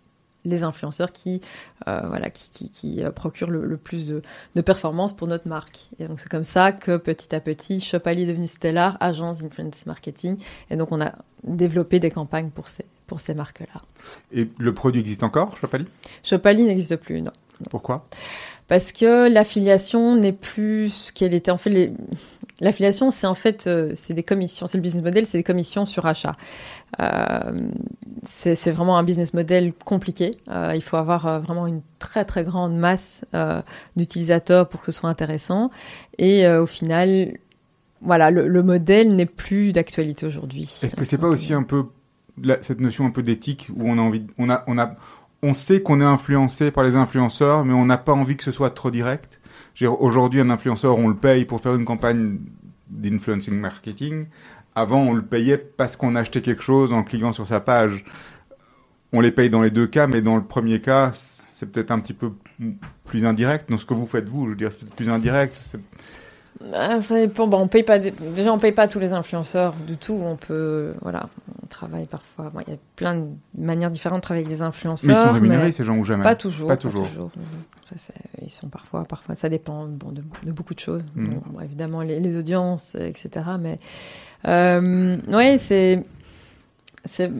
[0.47, 1.43] les influenceurs qui,
[1.87, 4.23] voilà, qui, qui, qui procurent le, le plus de,
[4.55, 5.91] de performance pour notre marque.
[5.99, 9.85] Et donc c'est comme ça que petit à petit, Shopali est devenu Stellar, agence d'influence
[9.85, 10.39] marketing,
[10.71, 11.13] et donc on a
[11.45, 13.83] développé des campagnes pour ces, pour ces marques-là.
[14.33, 15.87] Et le produit existe encore, Shopali?
[16.23, 17.33] Shopali n'existe plus, non.
[17.69, 18.07] Pourquoi?
[18.69, 21.51] Parce que l'affiliation n'est plus ce qu'elle était.
[21.51, 21.93] En fait, les...
[22.61, 24.69] l'affiliation, c'est en fait, euh, c'est des commissions.
[24.69, 26.37] C'est le business model, c'est des commissions sur achat.
[27.01, 27.69] Euh,
[28.25, 30.39] c'est vraiment un business model compliqué.
[30.49, 33.61] Euh, il faut avoir vraiment une très très grande masse euh,
[33.97, 35.71] d'utilisateurs pour que ce soit intéressant.
[36.19, 37.39] Et au final,
[38.03, 40.79] voilà, le, le modèle n'est plus d'actualité aujourd'hui.
[40.83, 41.87] Est-ce que c'est pas aussi un peu
[42.41, 44.95] la, cette notion un peu d'éthique où on a envie, on a, on a
[45.43, 48.53] on sait qu'on est influencé par les influenceurs, mais on n'a pas envie que ce
[48.53, 49.41] soit trop direct.
[49.83, 52.39] Aujourd'hui, un influenceur, on le paye pour faire une campagne
[52.89, 54.27] d'influencing marketing.
[54.75, 58.05] Avant, on le payait parce qu'on achetait quelque chose en cliquant sur sa page.
[59.13, 61.99] On les paye dans les deux cas, mais dans le premier cas, c'est peut-être un
[62.01, 62.33] petit peu
[63.05, 63.71] plus indirect.
[63.71, 65.77] Dans ce que vous faites, vous, je veux dire, c'est peut-être plus indirect.
[66.75, 67.47] Ah, ça dépend.
[67.47, 67.99] Bon, on paye pas.
[67.99, 70.21] Déjà, on paye pas tous les influenceurs du tout.
[70.23, 71.29] On peut, voilà,
[71.63, 72.51] on travaille parfois.
[72.51, 73.27] Bon, il y a plein de
[73.59, 75.09] manières différentes de travailler avec les influenceurs.
[75.09, 76.23] Mais ils sont rémunérés ces gens ou jamais?
[76.23, 76.69] Pas toujours.
[76.69, 77.05] Pas toujours.
[77.05, 77.31] Pas toujours.
[77.97, 79.35] Ça, ils sont parfois, parfois.
[79.35, 81.05] Ça dépend bon, de, de beaucoup de choses.
[81.15, 81.35] Mm.
[81.47, 83.47] Bon, évidemment, les, les, audiences, etc.
[83.59, 83.81] Mais
[84.47, 86.05] euh, ouais, c'est,
[87.05, 87.33] c'est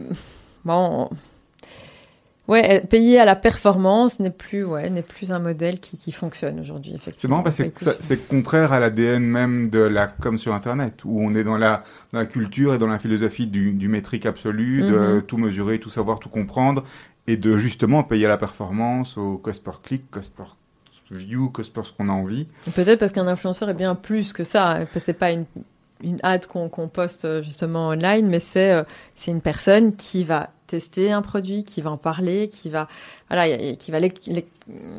[0.65, 1.09] bon.
[2.51, 6.59] Ouais, payer à la performance n'est plus, ouais, n'est plus un modèle qui, qui fonctionne
[6.59, 7.15] aujourd'hui, effectivement.
[7.15, 11.21] C'est marrant parce que c'est contraire à l'ADN même de la com sur Internet, où
[11.21, 14.83] on est dans la, dans la culture et dans la philosophie du, du métrique absolu,
[14.83, 14.91] mm -hmm.
[14.91, 15.21] de mm-hmm.
[15.27, 16.83] tout mesurer, tout savoir, tout comprendre,
[17.25, 20.49] et de justement payer à la performance, au cost per click, cost per
[21.09, 22.47] view, cost per ce qu'on a envie.
[22.75, 24.79] Peut-être parce qu'un influenceur est bien plus que ça.
[24.97, 25.45] C'est pas une,
[26.03, 28.83] une ad qu'on qu poste justement online, mais c'est euh,
[29.15, 32.87] c'est une personne qui va tester un produit, qui va en parler, qui va,
[33.29, 34.45] voilà, qui va, les, les,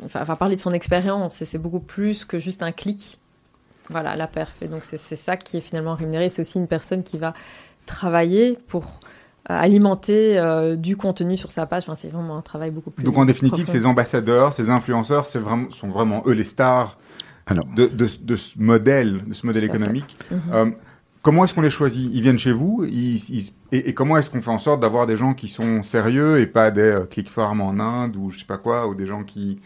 [0.05, 1.41] enfin, va parler de son expérience.
[1.41, 3.19] Et c'est beaucoup plus que juste un clic.
[3.89, 4.55] Voilà, la perf.
[4.63, 6.29] Et donc, c'est ça qui est finalement rémunéré.
[6.29, 7.33] C'est aussi une personne qui va
[7.87, 11.85] travailler pour euh, alimenter euh, du contenu sur sa page.
[11.85, 13.03] Enfin, c'est vraiment un travail beaucoup plus.
[13.03, 13.79] Donc, en définitive, profond.
[13.79, 16.99] ces ambassadeurs, ces influenceurs, c'est vraiment, sont vraiment eux les stars
[17.47, 17.67] Alors.
[17.75, 20.17] De, de, de, ce modèle, de ce modèle économique.
[20.31, 20.55] Mm -hmm.
[20.55, 20.71] euh,
[21.23, 22.11] Comment est-ce qu'on les choisit?
[22.13, 22.85] Ils viennent chez vous
[23.71, 26.73] et, comment est-ce qu'on fait en sorte d'avoir des gens qui sont sérieux et pas
[26.73, 29.61] des euh, click farm en Inde ou je sais pas quoi, ou des gens qui,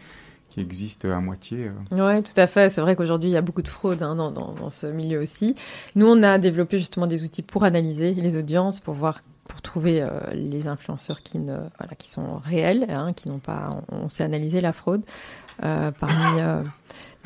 [0.50, 2.14] qui existent à moitié euh...
[2.14, 2.68] Oui, tout à fait.
[2.68, 5.54] C'est vrai qu'aujourd'hui, il y a beaucoup de fraude hein, dans, dans, ce milieu aussi.
[5.94, 10.02] Nous, on a développé justement des outils pour analyser les audiences, pour voir pour trouver
[10.02, 13.80] euh, les influenceurs qui, ne, voilà, qui sont réels, hein, qui n'ont pas...
[13.90, 15.04] On, on sait analyser la fraude
[15.58, 16.40] parmi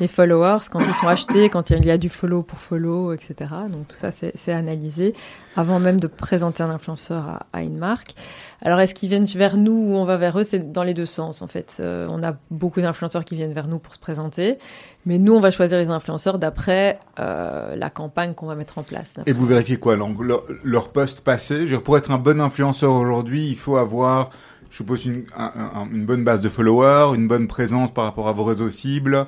[0.01, 3.51] les followers, quand ils sont achetés, quand il y a du follow pour follow, etc.
[3.69, 5.13] Donc tout ça, c'est analysé
[5.55, 8.15] avant même de présenter un influenceur à, une marque.
[8.63, 10.43] Alors est-ce qu'ils viennent vers nous ou on va vers eux?
[10.43, 11.77] C'est dans les deux sens en fait.
[11.79, 14.57] Euh, on a beaucoup d'influenceurs qui viennent vers nous pour se présenter,
[15.05, 18.83] mais nous on va choisir les influenceurs d'après euh, la campagne qu'on va mettre en
[18.83, 19.13] place.
[19.27, 19.95] Et vous vérifiez quoi?
[19.95, 21.65] Leur, leur poste passé?
[21.83, 24.31] Pour être un bon influenceur aujourd'hui, il faut avoir
[24.71, 28.29] je suppose une, un, un, une bonne base de followers, une bonne présence par rapport
[28.29, 29.27] à vos réseaux cibles,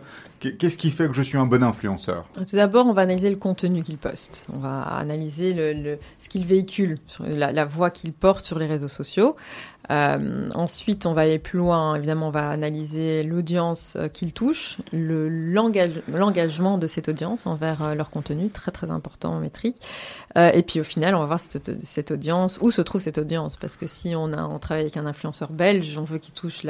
[0.51, 2.25] Qu'est-ce qui fait que je suis un bon influenceur?
[2.35, 4.47] Tout d'abord, on va analyser le contenu qu'il poste.
[4.53, 5.55] On va analyser
[6.19, 9.35] ce qu'il véhicule, la, voix qu'il porte sur les réseaux sociaux.
[9.91, 11.95] Euh, ensuite, on va aller plus loin.
[11.95, 18.09] Évidemment, on va analyser l'audience euh, qu'il touche, l'engagement de cette audience envers euh, leur
[18.09, 19.75] contenu, très très important, métrique.
[20.37, 23.57] Euh, et puis au final, on va voir cette, audience, où se trouve cette audience.
[23.57, 24.29] Parce que si on
[24.59, 26.61] travaille avec un influenceur belge, on veut qu'il touche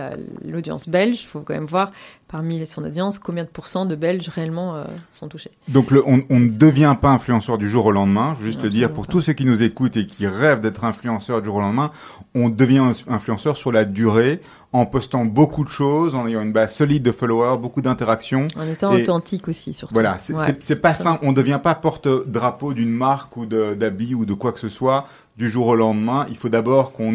[0.43, 1.91] l'audience belge, il faut quand même voir
[2.33, 5.51] parmi son audience combien de pourcents de Belges réellement euh, sont touchés.
[5.67, 8.91] Donc le, on, on, ne devient pas influenceur du jour au lendemain, juste le dire
[8.91, 11.91] pour tous ceux qui nous écoutent et qui rêvent d'être influenceur du jour au lendemain,
[12.33, 14.41] on devient influenceur sur la durée
[14.71, 18.47] en postant beaucoup de choses, en ayant une base solide de followers, beaucoup d'interactions.
[18.57, 19.93] En étant authentique aussi, surtout.
[19.93, 21.19] Voilà, c'est pas simple.
[21.21, 25.05] On ne devient pas porte-drapeau d'une marque ou d'habits ou de quoi que ce soit
[25.37, 26.25] du jour au lendemain.
[26.29, 27.11] Il faut d'abord qu'on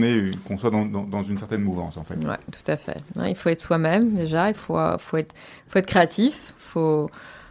[0.59, 2.17] soit dans, dans, dans, une certaine mouvance, en fait.
[2.17, 2.99] Ouais, tout à fait.
[3.27, 4.49] Il faut être soi-même déjà.
[4.49, 5.35] Il faut, faut être,
[5.67, 6.53] faut être créatif.
[6.57, 7.11] Faut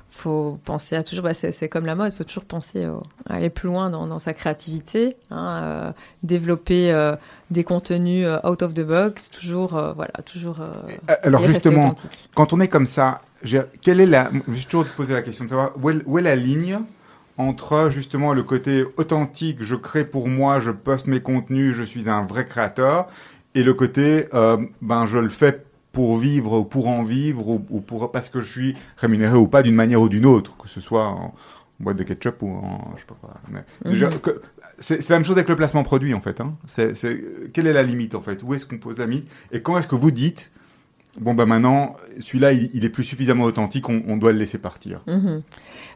[0.10, 2.86] faut penser à toujours, bah c'est comme la mode, il faut toujours penser
[3.30, 5.92] à aller plus loin dans, dans sa créativité, hein, euh,
[6.24, 7.16] développer euh,
[7.52, 10.58] des contenus euh, out of the box, toujours, euh, voilà, toujours.
[10.62, 11.96] Euh, Alors justement,
[12.36, 13.22] quand on est comme ça,
[13.82, 16.18] quelle est la, je vais toujours te poser la question de savoir où est, où
[16.18, 16.80] est la ligne
[17.38, 22.10] entre justement le côté authentique, je crée pour moi, je poste mes contenus, je suis
[22.10, 23.08] un vrai créateur,
[23.56, 24.26] et le côté,
[24.82, 25.64] ben je le fais
[25.98, 29.64] pour vivre ou pour en vivre ou, pour parce que je suis rémunéré ou pas
[29.64, 31.34] d'une manière ou d'une autre, que ce soit en
[31.80, 33.34] boîte de ketchup ou en je sais pas quoi.
[33.86, 34.12] Mhm.
[34.78, 36.40] c'est la même chose avec le placement produit en fait.
[36.40, 36.56] Hein.
[36.66, 36.94] C'est
[37.52, 38.44] quelle est la limite en fait?
[38.44, 39.28] Où est-ce qu'on pose la limite?
[39.52, 40.52] Et quand est-ce que vous dites
[41.20, 45.02] bon bah maintenant celui-là il, est plus suffisamment authentique, on, doit le laisser partir.
[45.08, 45.42] Mhm.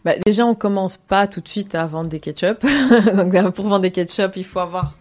[0.03, 2.65] Bah, déjà on commence pas tout de suite à vendre des ketchup.
[3.15, 4.95] Donc pour vendre des ketchup il faut avoir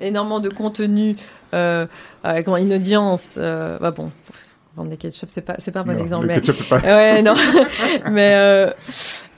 [0.00, 1.16] énormément de contenu
[1.54, 1.86] euh,
[2.22, 3.34] avec une audience.
[3.36, 4.10] Euh, bah bon,
[4.76, 6.26] vendre des ketchup, c'est pas, c'est pas un bon exemple.
[6.26, 6.40] mais...
[6.68, 6.78] Pas...
[6.80, 7.34] ouais, non.
[8.10, 8.70] mais euh,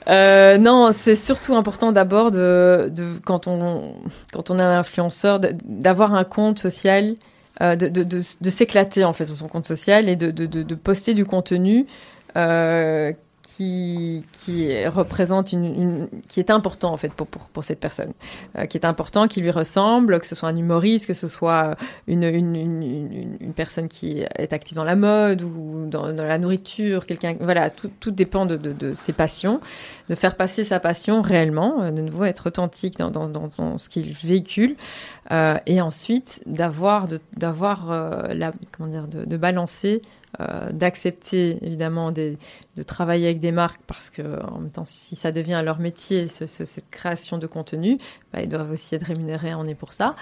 [0.07, 3.95] euh, non, c'est surtout important d'abord de, de, quand on
[4.31, 7.15] quand on est un influenceur d'avoir un compte social.
[7.61, 10.45] Euh, de, de, de, de s'éclater en fait sur son compte social et de, de,
[10.45, 11.87] de poster du contenu
[12.35, 13.13] euh,
[13.57, 18.13] qui, représente une, qui est important en fait pour, pour, pour cette personne,
[18.57, 21.75] euh, qui est important, qui lui ressemble, que ce soit un humoriste, que ce soit
[22.07, 27.35] une, une, une, personne qui est active dans la mode ou dans, la nourriture, quelqu'un,
[27.39, 29.59] voilà, tout, tout dépend de, de, ses passions,
[30.09, 33.89] de faire passer sa passion réellement, euh, de nouveau être authentique dans, dans, dans, ce
[33.89, 34.75] qu'il véhicule,
[35.31, 37.89] euh, et ensuite d'avoir d'avoir
[38.33, 40.01] la comment dire de balancer
[40.39, 42.37] euh, d'accepter évidemment des,
[42.75, 46.27] de travailler avec des marques parce que en même temps si ça devient leur métier
[46.27, 47.97] ce, ce, cette création de contenu
[48.31, 50.15] bah, ils doivent aussi être rémunérés on est pour ça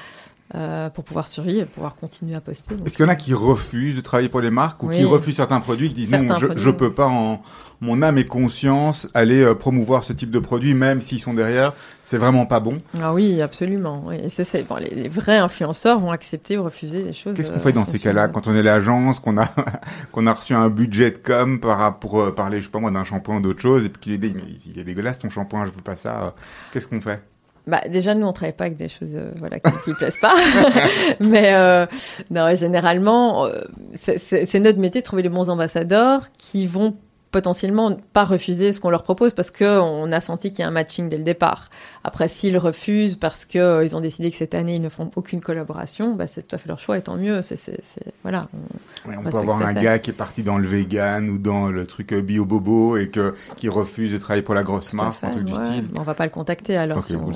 [0.54, 2.76] euh, pour pouvoir survivre et pouvoir continuer à poster.
[2.86, 5.00] Est-ce qu'il y en a qui refusent de travailler pour les marques ou oui.
[5.00, 7.42] qui refusent certains produits, qui disent non, je, je peux pas en
[7.82, 11.74] mon âme et conscience aller euh, promouvoir ce type de produit, même s'ils sont derrière,
[12.04, 12.82] c'est vraiment pas bon.
[13.02, 14.04] Ah oui, absolument.
[14.06, 14.18] Oui.
[14.24, 17.36] Et c'est, bon, les, les, vrais influenceurs vont accepter ou refuser des choses.
[17.36, 19.50] Qu'est-ce qu'on fait dans ces cas-là quand on est l'agence, qu'on a
[20.12, 22.92] qu'on a reçu un budget de com par, pour euh, parler, je sais pas moi,
[22.92, 24.36] d'un shampoing ou d'autre chose, et puis qu'il est, dit,
[24.66, 26.36] il est dégueulasse ton shampoing, je veux pas ça.
[26.72, 27.22] Qu'est-ce qu'on fait?
[27.68, 30.36] Bah, déjà, nous, on travaille pas avec des choses euh, voilà, qui, qui plaisent pas.
[31.20, 31.88] Mais euh,
[32.30, 33.62] non, généralement, euh,
[33.96, 36.96] c'est notre métier de trouver les bons ambassadeurs qui vont
[37.32, 40.68] potentiellement pas refuser ce qu'on leur propose parce que on a senti qu'il y a
[40.68, 41.70] un matching dès le départ.
[42.08, 45.10] Après, s'ils refusent parce que euh, ils ont décidé que cette année ils ne feront
[45.16, 47.42] aucune collaboration, bah, c'est tout à fait leur choix et tant mieux.
[47.42, 48.48] C'est, c'est, c'est voilà.
[48.54, 51.70] On, ouais, on peut avoir un gars qui est parti dans le vegan ou dans
[51.70, 55.24] le truc euh, bio bobo et que qui refuse de travailler pour la grosse marque,
[55.24, 55.52] un truc ouais.
[55.52, 55.88] du style.
[55.96, 57.00] On va pas le contacter alors.
[57.00, 57.32] Okay, si vous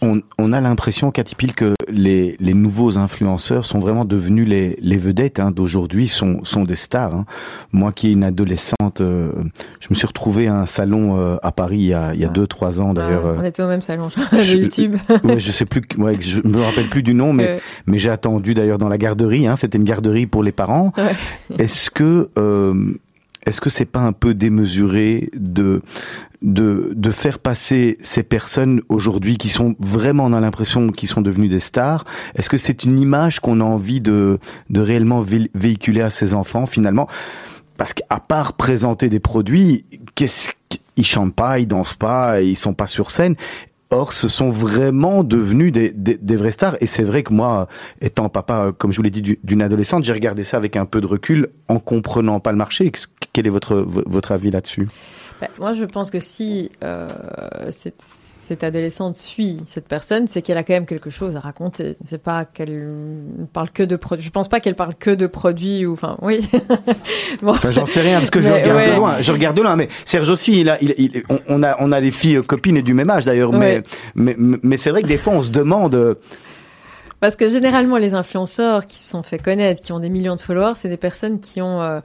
[0.00, 4.78] on, on, on, a l'impression, Catipil, que les, les nouveaux influenceurs sont vraiment devenus les,
[4.80, 7.14] les vedettes hein, d'aujourd'hui, sont, sont des stars.
[7.14, 7.26] Hein.
[7.72, 9.30] Moi qui ai une adolescente euh,
[9.80, 12.24] je me suis retrouvé à un salon euh, à Paris il y a, il y
[12.24, 12.32] a ah.
[12.32, 13.26] deux, trois ans d'ailleurs.
[13.26, 14.96] Ah, on était au même salon de YouTube.
[15.24, 17.58] ouais, je sais plus, ouais, je me rappelle plus du nom, mais, euh.
[17.86, 19.46] mais j'ai attendu d'ailleurs dans la garderie.
[19.46, 20.92] Hein, C'était une garderie pour les parents.
[20.96, 21.14] Ouais.
[21.58, 22.92] Est-ce que euh,
[23.46, 25.82] est-ce que c'est pas un peu démesuré de
[26.42, 31.22] de, de faire passer ces personnes aujourd'hui qui sont vraiment, on a l'impression, qui sont
[31.22, 32.04] devenues des stars?
[32.34, 34.38] Est-ce que c'est une image qu'on a envie de,
[34.70, 37.08] de réellement vé véhiculer à ses enfants finalement?
[37.76, 39.84] Parce qu'à part présenter des produits,
[40.14, 40.52] qu'est-ce
[40.94, 43.36] qu'ils chantent pas, ils dansent pas, ils sont pas sur scène.
[43.90, 46.76] Or, ce sont vraiment devenus des, des, des vrais stars.
[46.80, 47.68] Et c'est vrai que moi,
[48.00, 51.00] étant papa, comme je vous l'ai dit, d'une adolescente, j'ai regardé ça avec un peu
[51.00, 52.90] de recul, en comprenant pas le marché.
[53.32, 54.88] Quel est votre votre avis là-dessus?
[55.40, 57.08] Bah, Moi, je pense que si euh,
[58.46, 61.96] cette, adolescente suit cette personne, c'est qu'elle a quand même quelque chose à raconter.
[62.04, 62.86] C'est pas qu'elle
[63.52, 64.24] parle que de produits.
[64.24, 66.48] Je pense pas qu'elle parle que de produits ou, enfin, oui.
[67.42, 67.54] bon.
[67.70, 69.20] J'en sais rien parce que je regarde de loin.
[69.20, 72.10] Je regarde de loin, mais Serge aussi, il a, il, on a, on a des
[72.10, 73.82] filles copines et du même âge d'ailleurs, mais,
[74.14, 76.16] mais, mais c'est vrai que des fois, on se demande
[77.24, 80.42] parce que généralement, les influenceurs qui se sont fait connaître, qui ont des millions de
[80.42, 82.00] followers, c'est des personnes qui ont euh,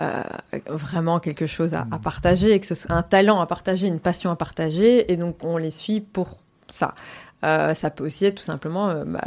[0.00, 0.22] euh,
[0.66, 4.36] vraiment quelque chose à, partager, que ce soit un talent à partager, une passion à
[4.36, 6.94] partager, et donc on les suit pour ça.
[7.44, 9.20] Euh, ça peut aussi être tout simplement bah,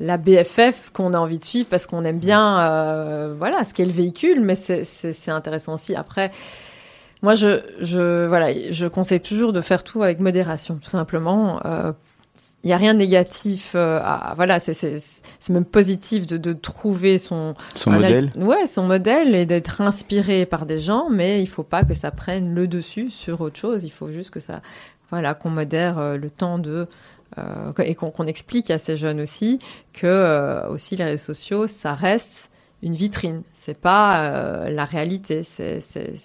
[0.00, 3.92] la BFF qu'on a envie de suivre parce qu'on aime bien voilà ce qu'est le
[3.92, 5.94] véhicule, mais c'est intéressant aussi.
[5.94, 6.30] Après,
[7.22, 11.60] moi, je, je, voilà, je conseille toujours de faire tout avec modération, tout simplement
[12.64, 14.96] il n'y a rien de négatif euh, à voilà c'est
[15.50, 20.64] même positif de, de trouver son son modèle ouais son modèle et d'être inspiré par
[20.64, 23.90] des gens mais il faut pas que ça prenne le dessus sur autre chose il
[23.90, 24.60] faut juste que ça
[25.10, 26.86] voilà qu'on modère euh, le temps de
[27.38, 29.58] euh, et qu'on explique à ces jeunes aussi
[29.92, 32.48] que euh, aussi les réseaux sociaux ça reste
[32.84, 35.78] une vitrine, c'est pas la réalité, c'est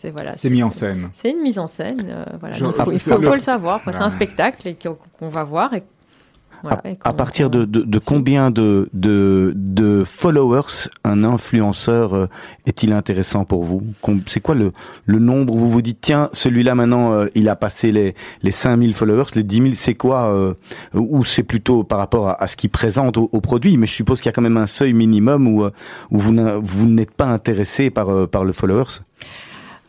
[0.06, 0.36] voilà.
[0.38, 1.12] C'est mis en scène.
[1.14, 2.58] C'est une mise en scène, voilà.
[2.58, 4.74] il faut, il faut, faut, le savoir, c'est un spectacle
[5.20, 5.84] qu'on va voir et
[7.04, 12.28] à, partir de, de, de combien de, de, de, followers un influenceur euh,
[12.66, 13.84] est-il intéressant pour vous?
[14.26, 14.72] C'est quoi le,
[15.06, 15.54] le nombre?
[15.54, 19.26] Où vous vous dites, tiens, celui-là maintenant, euh, il a passé les, les 5000 followers,
[19.36, 20.54] les 10 000, c'est quoi euh,
[20.94, 23.78] Ou c'est plutôt par rapport à, ce qu'il présente au, produit?
[23.78, 26.86] Mais je suppose qu'il y a quand même un seuil minimum où, où vous, vous
[26.88, 29.02] n'êtes pas intéressé par, par le followers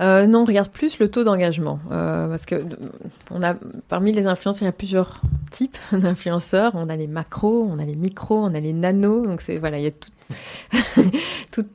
[0.01, 1.81] euh, non, on regarde plus le taux d'engagement.
[1.91, 2.65] Euh, parce que
[3.31, 3.55] on a,
[3.89, 6.73] parmi les influenceurs, il y a plusieurs types d'influenceurs.
[6.75, 9.27] On a les macros, on a les micros, on a les nanos.
[9.27, 9.91] Donc, voilà, il y a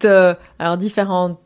[0.61, 1.39] euh, différents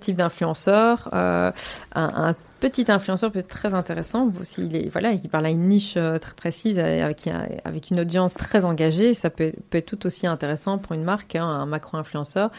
[0.00, 1.08] types d'influenceurs.
[1.12, 4.30] Un, petit influenceur peut être très intéressant.
[4.56, 7.28] Est, voilà, il parle à une niche très précise avec,
[7.64, 11.34] avec une audience très engagée, ça peut, peut être tout aussi intéressant pour une marque,
[11.34, 12.52] hein, un macro-influenceur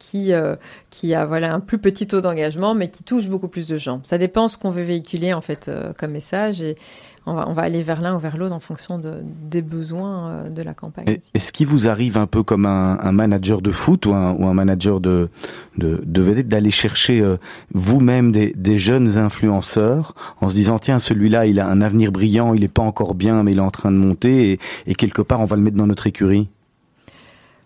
[0.00, 0.56] qui, euh,
[0.88, 4.00] qui a voilà, un plus petit taux d'engagement, mais qui touche beaucoup plus de gens.
[4.02, 6.76] Ça dépend ce qu'on veut véhiculer en fait euh, comme message et
[7.26, 10.30] on va, on va aller vers l'un ou vers l'autre en fonction de, des besoins
[10.30, 11.18] euh, de la campagne.
[11.34, 14.46] Est-ce qu'il vous arrive un peu comme un, un manager de foot ou un, ou
[14.46, 15.28] un manager de,
[15.76, 17.22] de, de vedette d'aller chercher
[17.74, 22.54] vous-même des, des jeunes influenceurs en se disant tiens celui-là il a un avenir brillant,
[22.54, 25.20] il n'est pas encore bien mais il est en train de monter et, et quelque
[25.20, 26.48] part on va le mettre dans notre écurie?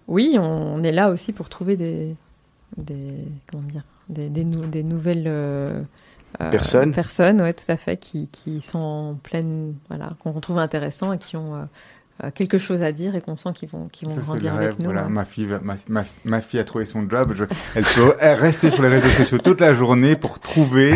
[0.06, 2.14] Oui, on, est là aussi pour trouver des,
[2.76, 5.82] des, comment dire, des, des, des nouvelles euh,
[6.40, 6.92] euh, personnes.
[6.92, 11.18] Personnes, ouais, tout à fait, qui, qui sont en pleine, voilà, qu'on trouve intéressant et
[11.18, 11.64] qui ont euh,
[12.34, 14.86] quelque chose à dire et qu'on sent qu'ils vont, qu'ils vont grandir avec nous.
[14.86, 15.08] Voilà, hein.
[15.08, 17.32] ma, fille, ma, ma, ma, fille a trouvé son job.
[17.34, 20.94] Je, elle peut rester sur les réseaux sociaux toute la journée pour trouver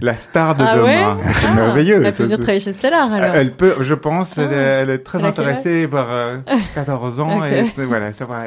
[0.00, 1.18] la star de ah demain.
[1.22, 2.02] c'est ah, merveilleux.
[2.02, 3.34] Elle peut venir travailler chez Stellar alors.
[3.34, 4.92] Elle peut, je pense, elle, ah.
[4.92, 6.08] est très intéressée par
[6.74, 8.44] 14 euh, ans et, voilà, ça va.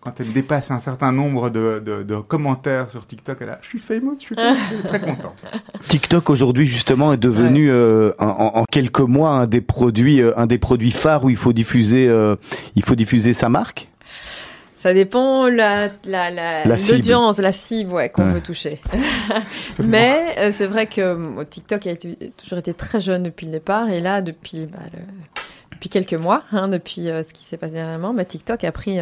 [0.00, 3.68] quand elle dépasse un certain nombre de, de, de commentaires sur TikTok, elle a, je
[3.68, 4.36] suis famous, je suis
[4.84, 5.34] très content.
[5.88, 10.58] TikTok aujourd'hui justement est devenu euh, en, en, quelques mois un des produits, un des
[10.58, 12.36] produits phares où il faut diffuser, euh,
[12.76, 13.88] il faut diffuser sa marque
[14.78, 18.78] ça dépend la l'audience, la, cible, ouais, qu'on veut toucher.
[19.82, 23.98] Mais euh, c'est vrai que TikTok a toujours été très jeune depuis le départ et
[23.98, 24.78] là depuis bah,
[25.72, 29.00] depuis quelques mois, hein, depuis euh, ce qui s'est passé dernièrement, bah, TikTok a pris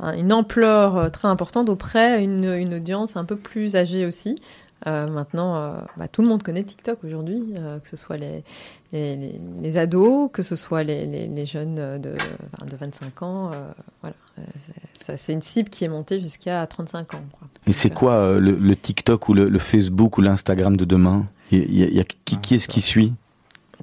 [0.00, 4.40] une ampleur très importante auprès d'une une audience un peu plus âgée aussi.
[4.86, 8.44] maintenant, bah, tout le monde connaît TikTok aujourd'hui, que ce soit les,
[8.92, 13.50] les, les, ados, que ce soit les, les jeunes de, de 25 ans.
[13.52, 13.70] Euh,
[14.00, 14.16] voilà.
[14.38, 14.42] Euh,
[15.16, 17.24] c'est une cible qui est montée jusqu'à 35 ans.
[17.32, 17.48] Quoi.
[17.66, 21.26] Et c'est quoi euh, le, le, TikTok ou le, le Facebook ou l'Instagram de demain?
[21.50, 23.14] Il y a, y a, qui, qui est-ce qui suit?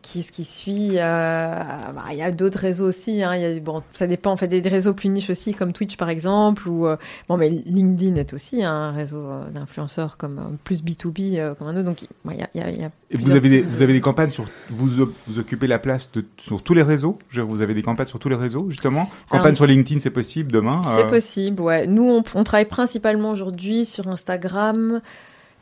[0.05, 3.23] Qui ce qui suit euh, bah, Il y a d'autres réseaux aussi.
[3.23, 4.31] Hein, y a, bon, ça dépend.
[4.31, 6.95] En fait, des réseaux plus niches aussi, comme Twitch par exemple, ou euh,
[7.27, 11.75] bon, mais LinkedIn est aussi hein, un réseau euh, d'influenceurs comme plus B2B comme un
[11.75, 11.85] autre.
[11.85, 14.01] Donc, il y a, y a, y a Et vous avez des, vous avez des
[14.01, 17.17] campagnes sur vous vous occupez la place de, sur tous les réseaux?
[17.29, 19.09] Je, vous avez des campagnes sur tous les réseaux justement?
[19.29, 20.81] Campagne sur LinkedIn, c'est possible demain.
[20.97, 21.61] C'est possible.
[21.61, 21.87] Ouais.
[21.87, 25.01] Nous, on, on travaille principalement aujourd'hui sur Instagram.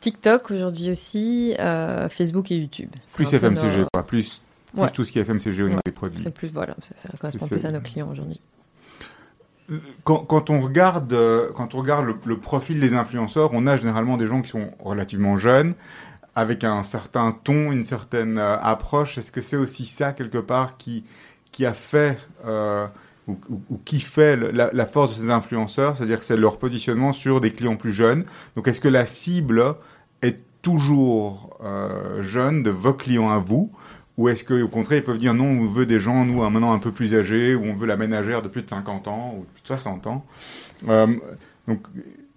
[0.04, 2.90] TikTok aujourd'hui aussi, euh, Facebook et YouTube.
[3.14, 4.42] Plus FMCG, pas plus,
[4.76, 6.20] plus tout ce qui est FMCG au niveau des produits.
[6.20, 8.38] C'est plus, voilà, ça, correspond plus à nos clients aujourd'hui.
[10.02, 14.18] Quand, quand, on regarde, euh, quand on regarde le, profil des influenceurs, on a généralement
[14.18, 15.72] des gens qui sont relativement jeunes,
[16.34, 19.16] avec un certain ton, une certaine euh, approche.
[19.16, 21.04] Est-ce que c'est aussi ça, quelque part, qui,
[21.50, 22.86] qui a fait, euh,
[23.26, 23.38] ou,
[23.70, 25.96] ou, qui fait la, la, force de ces influenceurs?
[25.96, 28.26] C'est-à-dire que c'est leur positionnement sur des clients plus jeunes.
[28.54, 29.76] Donc est-ce que la cible
[30.22, 33.70] est toujours euh, jeunes, de vos clients à vous
[34.16, 36.78] ou est-ce qu'au contraire, ils peuvent dire non, on veut des gens, nous, maintenant un
[36.78, 39.46] peu plus âgés, ou on veut la ménagère de plus de 50 ans, ou de
[39.46, 40.24] plus de 60 ans
[40.88, 41.08] euh,
[41.66, 41.86] Donc,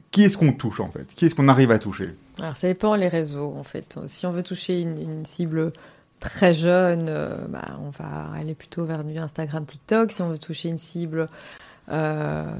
[0.09, 1.05] qui est-ce qu'on touche, en fait?
[1.15, 2.15] Qui est-ce qu'on arrive à toucher?
[2.39, 3.99] Alors, ça dépend les réseaux, en fait.
[4.07, 5.71] Si on veut toucher une, cible
[6.19, 10.11] très jeune, euh, bah, on va aller plutôt vers du Instagram, TikTok.
[10.11, 11.27] Si on veut toucher une cible...
[11.89, 12.51] Euh,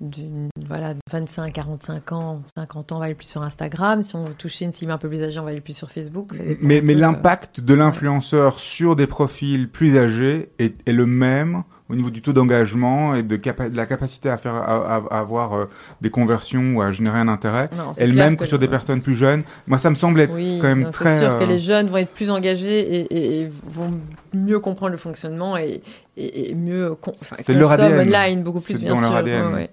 [0.00, 4.02] d'une voilà 25 45 ans 50 ans on va aller plus sur Instagram.
[4.02, 5.90] Si on veut toucher une cible un peu plus âgée on va aller plus sur
[5.90, 6.32] Facebook.
[6.60, 11.94] Mais, mais l'impact de l'influenceur sur des profils plus âgés est, est, le même au
[11.94, 15.64] niveau du taux d'engagement et de, de, la capacité à faire à, avoir euh,
[16.00, 17.68] des conversions ou à générer un intérêt.
[17.98, 19.42] Est le même que, sur des personnes plus jeunes.
[19.66, 21.88] Moi ça me semble être quand même non, très c'est sûr que euh, les jeunes
[21.88, 23.92] vont être plus engagés et, et, vont
[24.32, 25.82] mieux comprendre le fonctionnement et,
[26.16, 26.96] et, mieux
[27.34, 29.08] c'est leur ADN online beaucoup plus bien dans sûr.
[29.08, 29.52] Leur ADN.
[29.52, 29.70] Ouais,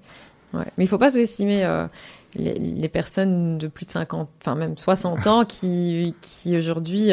[0.53, 0.63] Ouais.
[0.77, 1.87] Mais il faut pas sous-estimer euh,
[2.33, 7.11] les, les, personnes de plus de 50, enfin même 60 ans qui, qui aujourd'hui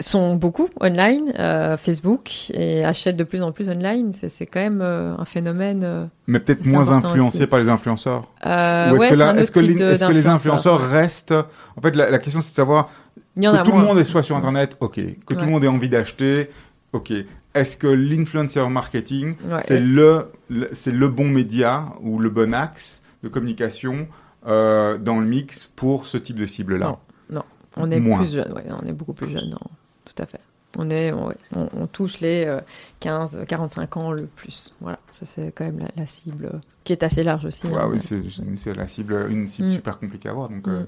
[0.00, 4.12] sont beaucoup online, euh, Facebook, et achètent de plus en plus online.
[4.12, 5.82] C'est quand même euh, un phénomène.
[5.84, 7.46] Euh, Mais peut-être moins influencé aussi.
[7.46, 8.22] par les influenceurs.
[8.44, 10.88] Ou est-ce ouais, que, est -ce que, les, type de- est-ce que les influenceurs ouais.
[10.88, 11.34] restent
[11.76, 12.90] En fait, la, la question c'est de savoir
[13.36, 13.82] Il y en que tout moins.
[13.82, 15.00] le monde est soit sur Internet, ok.
[15.26, 16.50] Que tout le monde ait envie d'acheter,
[16.92, 17.12] ok.
[17.54, 23.00] Est-ce que l'influencer marketing, c'est le, le- c'est le bon média ou le bon axe
[23.22, 24.08] de communication
[24.44, 26.96] dans le mix pour ce type de cible-là?
[27.30, 27.42] Non.
[27.76, 28.18] On est Moins.
[28.18, 29.58] plus jeune, on est beaucoup plus jeune, non,
[30.04, 30.40] tout à fait.
[30.76, 32.60] On, est, on, ouais, on, on touche les euh,
[33.00, 34.74] 15, 45 ans le plus.
[34.80, 37.66] Voilà, ça c'est quand même la, la cible euh, qui est assez large aussi.
[37.68, 39.72] Ouais, hein, oui, mais- c'est la cible, une cible Mm.
[39.72, 40.48] super compliquée à avoir.
[40.48, 40.80] Donc, euh,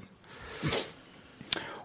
[0.65, 0.69] Mm.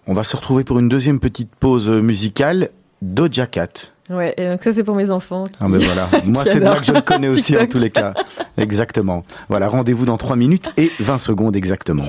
[0.07, 2.69] On va se retrouver pour une deuxième petite pause musicale.
[3.03, 3.69] Doja Cat.
[4.09, 5.45] Ouais, et donc ça c'est pour mes enfants.
[5.45, 5.55] Qui...
[5.59, 7.79] Ah ben voilà, moi c'est de là adore que je le connais aussi en tous
[7.79, 8.13] les cas.
[8.57, 9.23] Exactement.
[9.49, 12.03] Voilà, rendez-vous dans 3 minutes et 20 secondes exactement.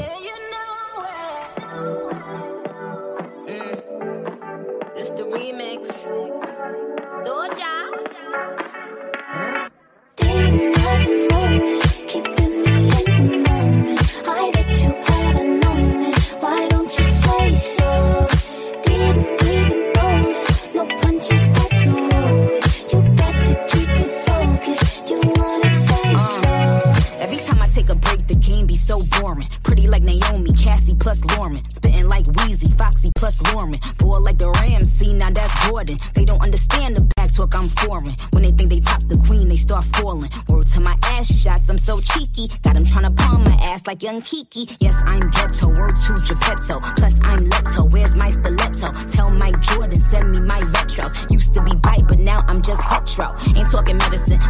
[31.03, 31.61] Plus Lorman.
[31.69, 33.81] Spitting like Wheezy, Foxy plus Lorman.
[33.99, 35.99] Boy like the Ramsey, now that's Jordan.
[36.15, 38.15] They don't understand the back talk, I'm foreign.
[38.33, 40.31] When they think they top the queen, they start falling.
[40.49, 42.49] Word to my ass shots, I'm so cheeky.
[42.63, 44.69] Got him tryna palm my ass like young Kiki.
[44.81, 46.81] Yes, I'm ghetto, word to Geppetto.
[46.97, 48.93] Plus, I'm Leto, where's my stiletto?
[49.11, 51.13] Tell Mike Jordan, send me my retros.
[51.31, 53.35] Used to be bite, but now I'm just hetero.
[53.57, 54.32] Ain't talking medicine,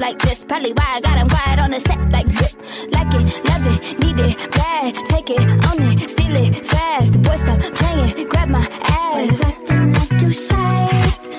[0.00, 0.44] like this.
[0.44, 2.54] Probably why I got him quiet on the set like zip.
[2.92, 4.94] Like it, love it, need it, bad.
[5.06, 7.12] Take it, own it, steal it, fast.
[7.12, 9.40] The boy stop playing, grab my ass.
[9.44, 10.88] acting like you shy.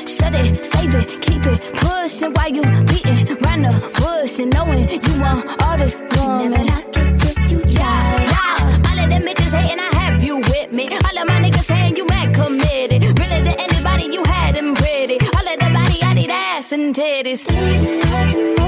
[0.06, 4.88] Shut it, save it, keep it pushing while you beating round the bush and knowing
[4.90, 6.91] you want all this woman.
[17.04, 18.61] It is.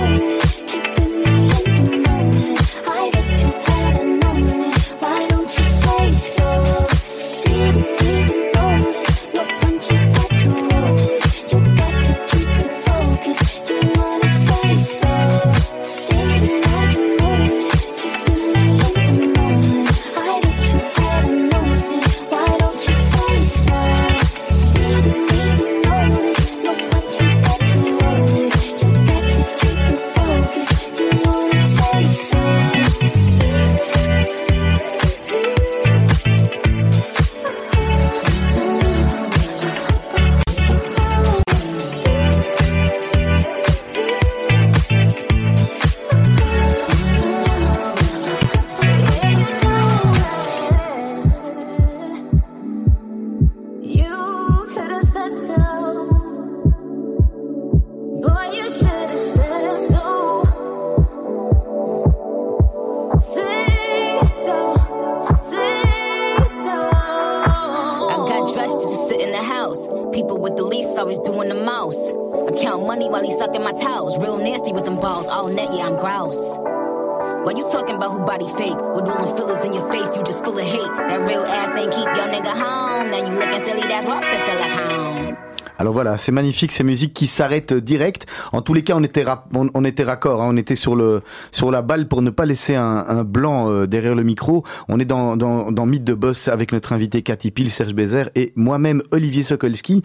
[86.24, 88.28] C'est magnifique ces musiques qui s'arrêtent direct.
[88.54, 91.22] En tous les cas, on était on, on, était raccord, hein, on était sur le
[91.52, 94.64] sur la balle pour ne pas laisser un, blanc euh, derrière le micro.
[94.88, 98.30] On est dans dans, dans Mythe de Boss avec notre invité Cathy Pil, Serge Bézère
[98.36, 100.02] et moi-même Olivier Sokolski.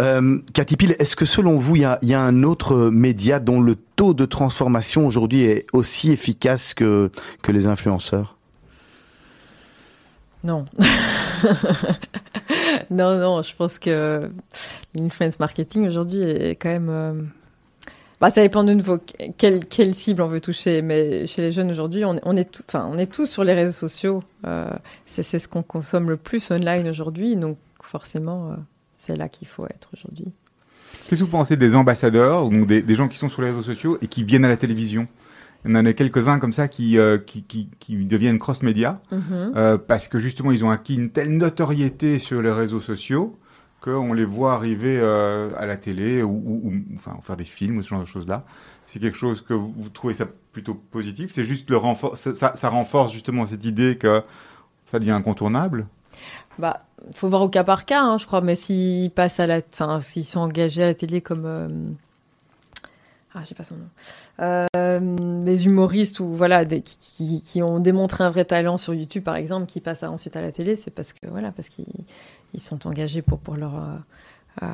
[0.00, 3.60] Euh, Cathy est-ce que selon vous, il y a, y a un autre média dont
[3.60, 7.10] le taux de transformation aujourd'hui est aussi efficace que
[7.42, 8.36] que les influenceurs?
[10.44, 10.66] Non.
[12.90, 14.30] non, non, je pense que
[14.94, 16.88] l'influence marketing aujourd'hui est quand même.
[16.90, 17.12] Euh...
[18.20, 18.98] Bah, ça dépend de nouveau
[19.36, 23.12] quelle, quelle cible on veut toucher, mais chez les jeunes aujourd'hui, on, est on est
[23.12, 24.24] tous sur les réseaux sociaux.
[24.44, 24.68] Euh,
[25.06, 28.56] c'est ce qu'on consomme le plus online aujourd'hui, donc forcément, euh,
[28.94, 30.32] c'est là qu'il faut être aujourd'hui.
[31.06, 33.62] Qu'est-ce que vous pensez des ambassadeurs ou des, des gens qui sont sur les réseaux
[33.62, 35.06] sociaux et qui viennent à la télévision?
[35.64, 39.16] Il y en a quelques-uns comme ça qui, euh, qui, qui, qui, deviennent cross-média mm
[39.16, 39.56] -hmm.
[39.56, 43.36] euh, parce que justement ils ont acquis une telle notoriété sur les réseaux sociaux
[43.80, 47.78] qu'on les voit arriver euh, à la télé ou, ou, ou, enfin faire des films
[47.78, 48.44] ou ce genre de choses-là.
[48.86, 51.30] C'est quelque chose que vous, vous, trouvez ça plutôt positif.
[51.30, 54.22] C'est juste le renfort, ça, ça, renforce justement cette idée que
[54.86, 55.86] ça devient incontournable.
[56.58, 56.80] Bah,
[57.12, 58.40] faut voir au cas par cas, hein, je crois.
[58.40, 59.60] Mais s'ils passent à la,
[60.00, 61.96] s'ils sont engagés à la télé comme
[63.38, 63.88] ah, j'ai pas son nom.
[64.40, 69.24] Euh, les humoristes ou voilà des, qui, qui, ont démontré un vrai talent sur YouTube
[69.24, 72.04] par exemple, qui passent ensuite à la télé, c'est parce que voilà parce qu'ils
[72.54, 73.74] ils sont engagés pour pour leur
[74.62, 74.66] euh,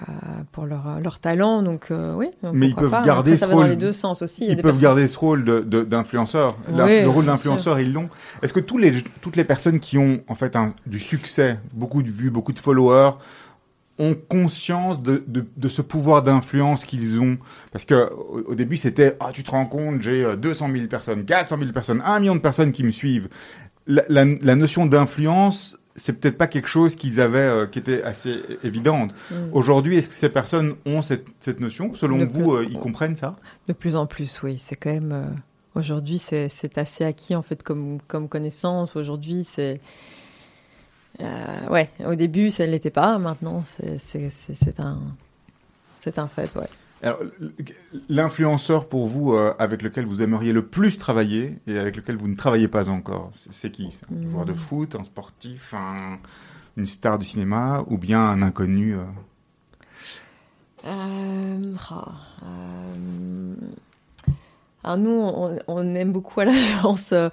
[0.53, 3.03] pour leur, leur talent donc euh, oui mais ils peuvent pas.
[3.03, 4.81] garder Après, ce ça va dans les deux sens aussi ils peuvent personnes...
[4.81, 8.09] garder ce rôle d'influenceur de, de, oui, le rôle d'influenceur ils l'ont
[8.41, 12.03] est-ce que tous les toutes les personnes qui ont en fait un, du succès beaucoup
[12.03, 13.11] de vues beaucoup de followers
[13.99, 17.39] ont conscience de, de, de ce pouvoir d'influence qu'ils ont.
[17.73, 21.25] Parce que au, au début, c'était ah tu te rends compte, j'ai 200 000 personnes,
[21.25, 23.29] 400 000 personnes, 1 million de personnes qui me suivent.
[23.87, 28.03] La, la, la notion d'influence, c'est peut-être pas quelque chose qu'ils avaient euh, qui était
[28.03, 29.15] assez évidente.
[29.31, 29.35] Mm.
[29.53, 33.17] Aujourd'hui, est-ce que ces personnes ont cette, cette notion Selon de vous, euh, ils comprennent
[33.17, 33.37] ça?
[33.69, 34.57] De plus en plus, oui.
[34.59, 35.27] C'est quand même euh,
[35.75, 38.97] aujourd'hui, c'est assez acquis en fait comme comme connaissance.
[38.97, 39.81] Aujourd'hui, c'est
[41.21, 43.19] euh, ouais, au début, ça ne l'était pas.
[43.19, 44.99] Maintenant, c'est un,
[46.17, 46.69] un fait, ouais.
[47.03, 47.19] Alors,
[48.09, 52.29] l'influenceur pour vous euh, avec lequel vous aimeriez le plus travailler et avec lequel vous
[52.29, 54.01] ne travaillez pas encore, c'est qui?
[54.11, 54.31] Un mmh.
[54.31, 56.19] joueur de foot, un sportif, un,
[56.79, 59.05] une star du cinéma ou bien un inconnu euh...
[60.87, 62.09] Euh, oh,
[64.85, 67.31] alors nous, on, on, aime beaucoup à l'agence euh,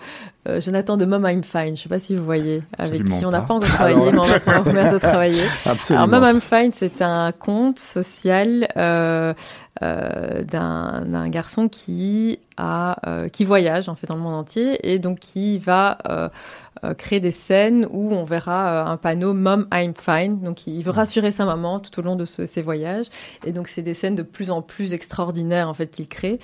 [0.59, 1.75] Jonathan de Mom I'm Fine.
[1.75, 4.17] Je sais pas si vous voyez, avec Absolument qui on n'a pas encore travaillé, mais
[4.17, 5.43] on va bientôt travailler.
[5.65, 6.05] Absolument.
[6.05, 9.33] Alors Mom I'm Fine, c'est un compte social euh,
[9.83, 14.99] euh, d'un garçon qui a euh, qui voyage en fait dans le monde entier et
[14.99, 15.97] donc qui va
[16.83, 20.39] euh, créer des scènes où on verra un panneau Mom I'm fine.
[20.39, 23.07] Donc il veut rassurer sa maman tout au long de ce, ses voyages
[23.43, 26.39] et donc c'est des scènes de plus en plus extraordinaires en fait qu'il crée.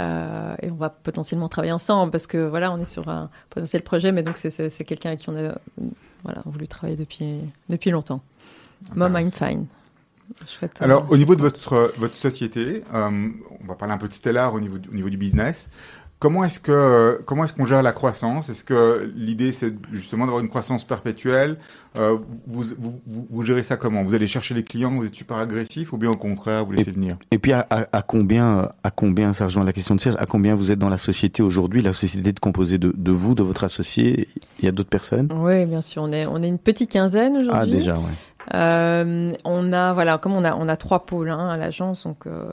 [0.00, 3.82] Euh, et on va potentiellement travailler ensemble parce que voilà, on est sur un potentiel
[3.82, 5.54] projet, mais donc c'est quelqu'un avec qui on a
[6.24, 8.20] voilà, voulu travailler depuis, depuis longtemps.
[8.94, 9.66] Mom, I'm fine.
[10.46, 13.28] Chouette, Alors, euh, au niveau de votre, votre société, euh,
[13.62, 15.70] on va parler un peu de Stellar au niveau, au niveau du business.
[16.20, 18.48] Comment est-ce que comment est-ce qu'on gère la croissance?
[18.48, 21.58] Est-ce que l'idée c'est justement d'avoir une croissance perpétuelle?
[21.96, 24.02] Euh, vous, vous, vous, vous, gérez ça comment?
[24.02, 26.90] Vous allez chercher les clients, vous êtes super agressif ou bien au contraire vous laissez
[26.90, 27.16] et, venir?
[27.30, 30.26] Et puis à, à, à, combien à combien ça rejoint la question de Serge À
[30.26, 31.82] combien vous êtes dans la société aujourd'hui?
[31.82, 35.28] La société est composée de, de vous, de votre associé Il y a d'autres personnes?
[35.32, 36.02] Oui, bien sûr.
[36.02, 37.72] On est on est une petite quinzaine aujourd'hui.
[37.72, 38.54] Ah déjà, ouais.
[38.54, 42.26] Euh, on a voilà comme on a on a trois pôles hein, à l'agence donc.
[42.26, 42.50] Euh,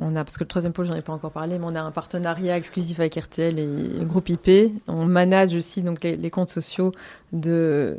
[0.00, 1.82] on a, parce que le troisième pôle, j'en ai pas encore parlé, mais on a
[1.82, 4.72] un partenariat exclusif avec RTL et le groupe IP.
[4.86, 6.92] On manage aussi donc les, comptes sociaux
[7.32, 7.98] de,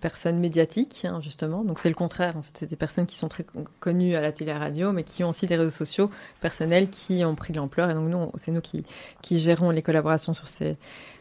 [0.00, 1.64] personnes médiatiques, hein, justement.
[1.64, 3.44] Donc c'est le contraire, en fait, c'est des personnes qui sont très
[3.80, 6.08] connues à la télé radio, mais qui ont aussi des réseaux sociaux
[6.40, 7.90] personnels qui ont pris de l'ampleur.
[7.90, 8.84] Et donc nous, c'est nous qui,
[9.22, 10.76] qui gérons les collaborations sur ces,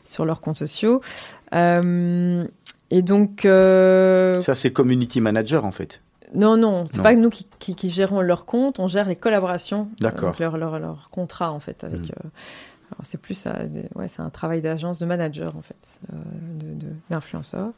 [0.05, 1.01] sur leurs comptes sociaux.
[1.55, 2.45] Euh,
[2.91, 4.41] et donc euh...
[4.41, 6.01] ça, c'est community manager en fait.
[6.33, 9.89] Non, non, c'est pas nous qui, qui, qui, gérons leur compte, on gère les collaborations,
[9.99, 10.35] D'accord.
[10.39, 12.01] leur, leur, leur contrat en fait avec.
[12.01, 12.11] Mmh.
[12.25, 12.29] Euh,
[13.03, 13.47] c'est plus
[13.95, 16.15] ouais, c'est un travail d'agence de manager en fait, euh,
[17.09, 17.71] d'influenceur.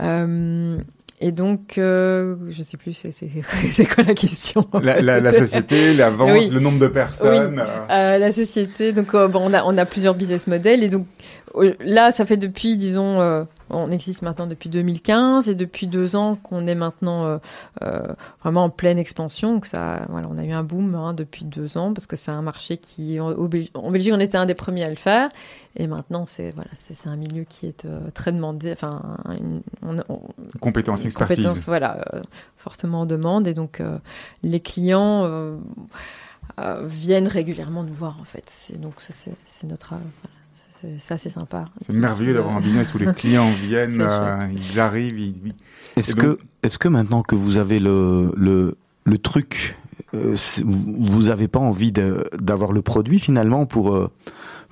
[0.00, 0.78] Euh,
[1.22, 6.10] et donc, euh, je sais plus, c'est quoi la question la, la, la, société, la
[6.10, 6.48] vente, oui.
[6.48, 7.60] le nombre de personnes.
[7.60, 7.94] Oui.
[7.94, 11.06] Euh, la société, donc bon, on a, on a plusieurs business models et donc
[11.80, 16.66] là, ça fait depuis, disons on existe maintenant depuis 2015 et depuis deux ans qu'on
[16.66, 17.38] est maintenant euh,
[17.82, 18.02] euh,
[18.42, 19.60] vraiment en pleine expansion.
[19.60, 22.30] Que ça, voilà, on a eu un boom hein, depuis deux ans parce que c'est
[22.30, 23.32] un marché qui, en,
[23.90, 25.30] Belgique, on était un des premiers à le faire
[25.76, 28.72] et maintenant c'est voilà, c'est un milieu qui est euh, très demandé.
[28.72, 29.62] Enfin, une,
[30.60, 31.36] compétence, expertise.
[31.36, 32.04] Compétence, voilà,
[32.56, 33.82] fortement en demande et donc
[34.42, 35.58] les clients
[36.82, 38.72] viennent régulièrement nous voir en fait.
[38.78, 39.94] Donc c'est notre
[40.98, 41.66] ça c'est sympa.
[41.80, 45.18] C'est merveilleux d'avoir un business où les clients viennent, euh, ils arrivent.
[45.18, 45.54] Ils...
[45.96, 49.76] Est-ce que, est-ce que maintenant que vous avez le le, le truc,
[50.14, 54.10] euh, vous n'avez pas envie d'avoir le produit finalement pour euh,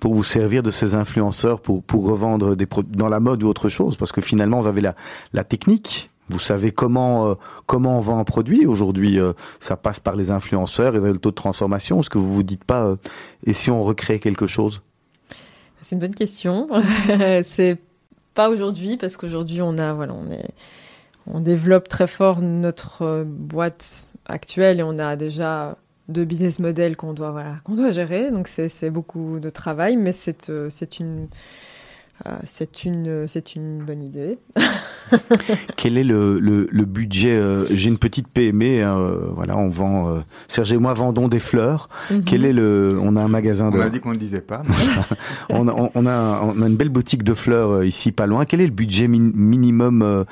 [0.01, 3.69] pour vous servir de ces influenceurs pour pour revendre des dans la mode ou autre
[3.69, 3.97] chose?
[3.97, 4.95] Parce que finalement vous avez la
[5.33, 6.11] la technique.
[6.31, 9.19] Vous savez comment comment on vend un produit aujourd'hui.
[9.61, 12.01] ça passe par les influenceurs et le taux de transformation.
[12.01, 12.97] Est-ce que vous vous dites pas
[13.47, 14.83] et si on recrée quelque chose?
[15.83, 16.69] C'est une bonne question.
[17.43, 17.79] c'est
[18.35, 20.51] pas aujourd'hui parce qu'aujourd'hui on a voilà on est
[21.27, 25.77] on développe très fort notre euh, boîte actuelle et on a déjà
[26.09, 30.13] deux business models qu'on doit voilà qu'on doit gérer donc c'est beaucoup de travail mais
[30.13, 31.27] c'est euh, c'est une
[32.27, 34.39] euh, c'est une, c'est une bonne idée.
[35.77, 40.23] Quel est le, le, budget euh, J'ai une petite PME, hein, euh, voilà, on vend.
[40.49, 41.89] Serge et moi vendons des fleurs.
[42.11, 42.25] Mhm.
[42.25, 43.71] Quel est le On a un magasin.
[43.71, 43.79] De...
[43.79, 44.63] On a dit qu'on ne le disait pas.
[45.51, 48.45] on, a, on, a, on, a, une belle boutique de fleurs ici, pas loin.
[48.45, 50.25] Quel est le budget minimum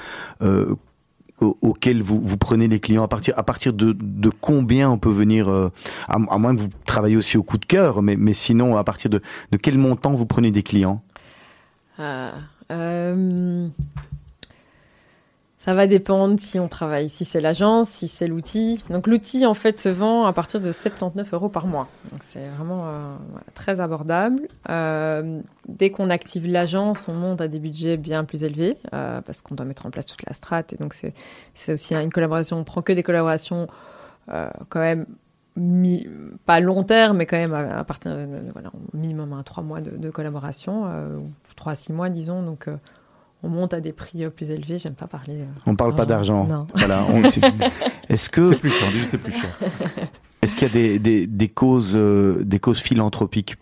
[1.41, 3.05] auquel vous, vous prenez des clients?
[3.05, 5.71] À partir à partir de, de combien on peut venir
[6.09, 9.11] à, moins que vous travaillez aussi au coup de cœur mais mais sinon à partir
[9.11, 9.21] de,
[9.53, 11.03] de quel montant vous prenez des clients?
[11.99, 12.35] Ah,
[12.73, 13.69] euh,
[15.59, 18.85] ça va dépendre si on travaille, si c'est l'agence, si c'est l'outil.
[18.91, 21.89] Donc l'outil en fait se vend à partir de 79 euros par mois.
[22.13, 23.17] Donc c'est vraiment euh,
[23.55, 24.47] très abordable.
[24.69, 29.55] Euh, dès qu'on active l'agence, on monte à des budgets bien plus élevés parce qu'on
[29.55, 32.59] doit mettre en place toute la strate et donc c'est aussi une collaboration.
[32.59, 33.67] On prend que des collaborations
[34.29, 35.07] quand même
[36.45, 38.13] pas long terme, mais quand même à, partir,
[38.53, 41.19] voilà, minimum à trois mois de, collaboration, euh,
[41.57, 42.43] trois à six mois, disons.
[42.43, 42.77] Donc, euh,
[43.43, 44.79] on monte à des prix euh, plus élevés.
[44.79, 45.45] J'aime pas parler.
[45.67, 46.47] on parle pas d'argent.
[46.75, 47.07] Voilà.
[48.09, 49.59] Est-ce que c'est plus cher c'est plus cher.
[50.43, 53.57] Est-ce qu'il y a des, des, des causes, des causes philanthropiques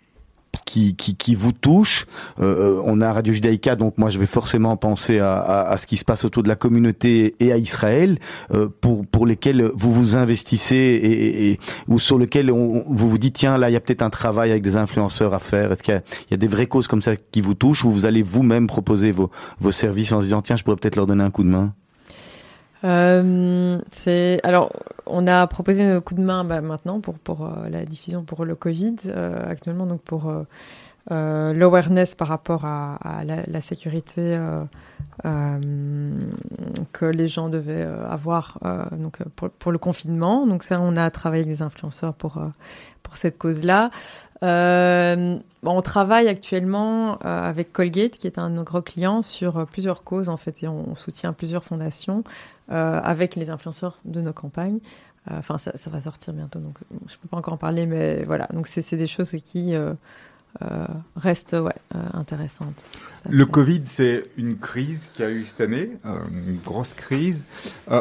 [0.64, 2.06] qui, qui, qui vous touche.
[2.40, 5.76] Euh, euh, on a Radio Judaïka, donc moi je vais forcément penser à, à, à,
[5.76, 8.18] ce qui se passe autour de la communauté et à Israël,
[8.52, 13.18] euh, pour, pour lesquels vous vous investissez et, et ou sur lesquels on, vous vous
[13.18, 15.72] dites tiens là il y a peut-être un travail avec des influenceurs à faire.
[15.72, 18.06] Est-ce qu'il y, y, a des vraies causes comme ça qui vous touchent ou vous
[18.06, 19.30] allez vous-même proposer vos,
[19.60, 21.74] vos services en se disant tiens je pourrais peut-être leur donner un coup de main?
[22.84, 24.70] Euh, c'est alors
[25.06, 28.44] on a proposé un coup de main bah, maintenant pour pour euh, la diffusion pour
[28.44, 30.32] le Covid euh, actuellement donc pour
[31.10, 34.38] l'awareness par rapport à, la, sécurité
[35.22, 38.58] que les gens devaient avoir
[38.92, 42.40] donc pour, le confinement donc ça on a travaillé avec des influenceurs pour
[43.02, 43.90] pour cette cause-là.
[44.42, 50.04] Euh, on travaille actuellement avec Colgate, qui est un de nos gros clients, sur plusieurs
[50.04, 52.24] causes en fait, et on soutient plusieurs fondations.
[52.72, 54.78] Euh, avec les influenceurs de nos campagnes.
[55.30, 58.24] Euh, enfin, ça, ça, va sortir bientôt, donc je peux pas encore en parler, mais
[58.24, 58.48] voilà.
[58.54, 59.92] Donc c'est des choses qui euh,
[61.14, 61.74] restent ouais,
[62.14, 62.90] intéressantes.
[63.28, 67.44] Le Covid, c'est une crise qui a eu cette année, une grosse crise.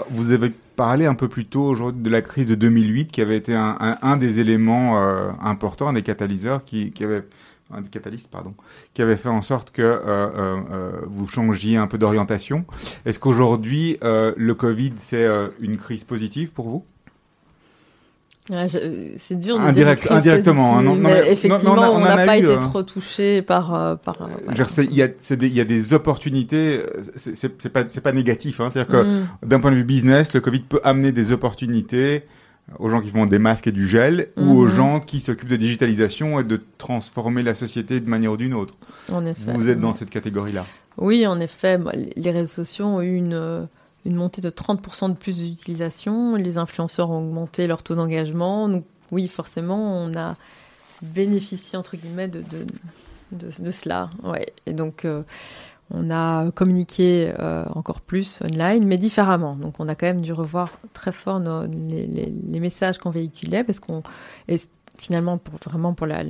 [0.09, 3.37] vous avez parlé un peu plus tôt aujourd'hui de la crise de 2008, qui avait
[3.37, 4.97] été un, un, un des éléments
[5.41, 7.23] importants, un des catalyseurs qui, qui avait
[7.71, 8.53] un catalyste, pardon,
[8.93, 12.65] qui avait fait en sorte que euh, euh, euh, vous changiez un peu d'orientation.
[13.05, 15.27] Est-ce qu'aujourd'hui, le Covid, c'est
[15.59, 16.85] une crise positive pour vous?
[18.51, 20.77] Ah, c'est dur de Indirect, indirectement.
[20.77, 23.97] Hein, non, non, mais effectivement, on n'a pas été trop touché par.
[23.99, 24.17] par
[24.49, 26.81] Il y, a, y a des opportunités.
[27.15, 28.59] C'est pas, pas négatif.
[28.59, 29.27] Hein, C'est-à-dire que mm.
[29.43, 32.23] d'un point de vue business, le Covid peut amener des opportunités
[32.79, 34.75] aux gens qui font des masques et du gel ou aux mhm.
[34.75, 38.75] gens qui s'occupent de digitalisation et de transformer la société de manière ou d'une autre.
[39.11, 39.51] En effet.
[39.53, 40.65] Vous êtes dans cette catégorie-là.
[40.97, 41.79] Oui, en effet.
[42.15, 43.67] Les réseaux sociaux ont eu une,
[44.05, 46.35] une montée de 30% de plus d'utilisation.
[46.35, 48.69] Les influenceurs ont augmenté leur taux d'engagement.
[48.69, 50.35] Donc oui, forcément, on a
[51.01, 54.09] bénéficié, entre guillemets, de, de, de, cela.
[54.23, 54.45] Ouais.
[54.65, 55.05] Et donc...
[55.05, 55.23] Euh,
[55.91, 59.55] on a communiqué euh, encore plus online, mais différemment.
[59.55, 61.39] Donc, on a quand même dû revoir très fort
[61.71, 64.03] les, messages qu'on véhiculait, parce qu'on
[64.47, 64.55] et
[64.97, 66.23] finalement vraiment pour la,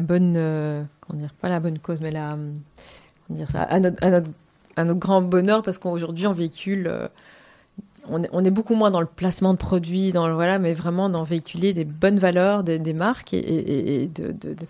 [0.00, 0.82] bonne, euh,
[1.14, 2.36] dire, pas la bonne cause, mais la,
[3.30, 6.90] dire, à, notre, à, notre, grand bonheur, parce qu'aujourd'hui on véhicule.
[8.08, 10.74] On est, on est beaucoup moins dans le placement de produits, dans le, voilà, mais
[10.74, 14.66] vraiment dans véhiculer des bonnes valeurs des, des marques et, et, et de, de, de,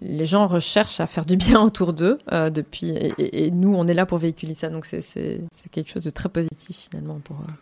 [0.00, 3.86] les gens recherchent à faire du bien autour d'eux euh, depuis et, et, nous on
[3.86, 5.02] est là pour véhiculer ça donc c'est
[5.70, 7.52] quelque chose de très positif finalement pour euh,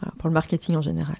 [0.00, 1.16] voilà, pour le marketing en général.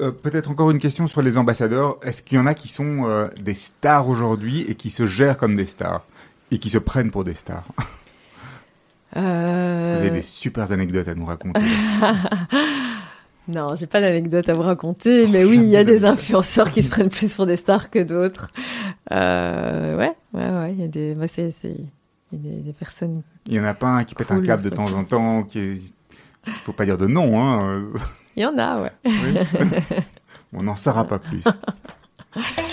[0.00, 1.98] Euh, Peut-être encore une question sur les ambassadeurs.
[2.02, 5.36] Est-ce qu'il y en a qui sont euh, des stars aujourd'hui et qui se gèrent
[5.36, 6.02] comme des stars
[6.50, 7.64] et qui se prennent pour des stars?
[9.16, 9.73] Euh...
[10.06, 11.60] Avez des super anecdotes à nous raconter
[13.46, 16.82] Non, j'ai pas d'anecdote à vous raconter, mais oui, il y a des influenceurs qui
[16.82, 18.50] se prennent plus pour des stars que d'autres.
[19.12, 21.50] Euh, ouais, ouais, ouais, il y a des, bah, c'est,
[22.32, 23.20] des, des, personnes.
[23.46, 25.58] Il y en a pas un qui pète un câble de temps en temps, qui
[25.58, 25.82] est,
[26.64, 27.84] faut pas dire de nom, hein.
[28.34, 28.92] Il y en a, ouais.
[29.04, 29.38] Oui.
[30.54, 31.44] On n'en saura pas plus.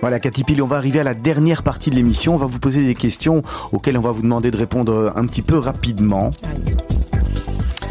[0.00, 2.34] Voilà, Cathy Pille, on va arriver à la dernière partie de l'émission.
[2.34, 3.42] On va vous poser des questions
[3.72, 6.30] auxquelles on va vous demander de répondre un petit peu rapidement.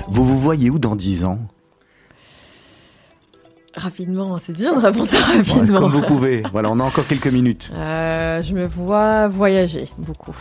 [0.08, 1.39] Vous vous voyez où dans 10 ans?
[3.76, 5.80] Rapidement, c'est dur de répondre rapidement.
[5.82, 6.43] Comme vous pouvez.
[6.53, 7.72] Voilà, on a encore quelques minutes.
[7.74, 10.36] Euh, je me vois voyager beaucoup.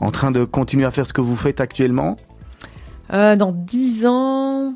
[0.00, 2.16] En train de continuer à faire ce que vous faites actuellement?
[3.12, 4.74] Euh, Dans 10 ans,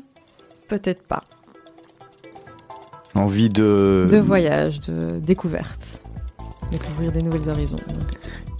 [0.67, 1.23] peut-être pas.
[3.19, 4.07] Envie de...
[4.09, 6.01] De voyage, de découverte.
[6.71, 7.75] Découvrir des nouvelles horizons.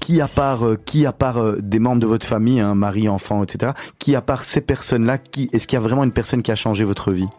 [0.02, 3.08] Qui à part, euh, qui à part euh, des membres de votre famille, hein, mari,
[3.08, 6.44] enfant, etc., qui à part ces personnes-là, qui, est-ce qu'il y a vraiment une personne
[6.44, 7.30] qui a changé votre vie?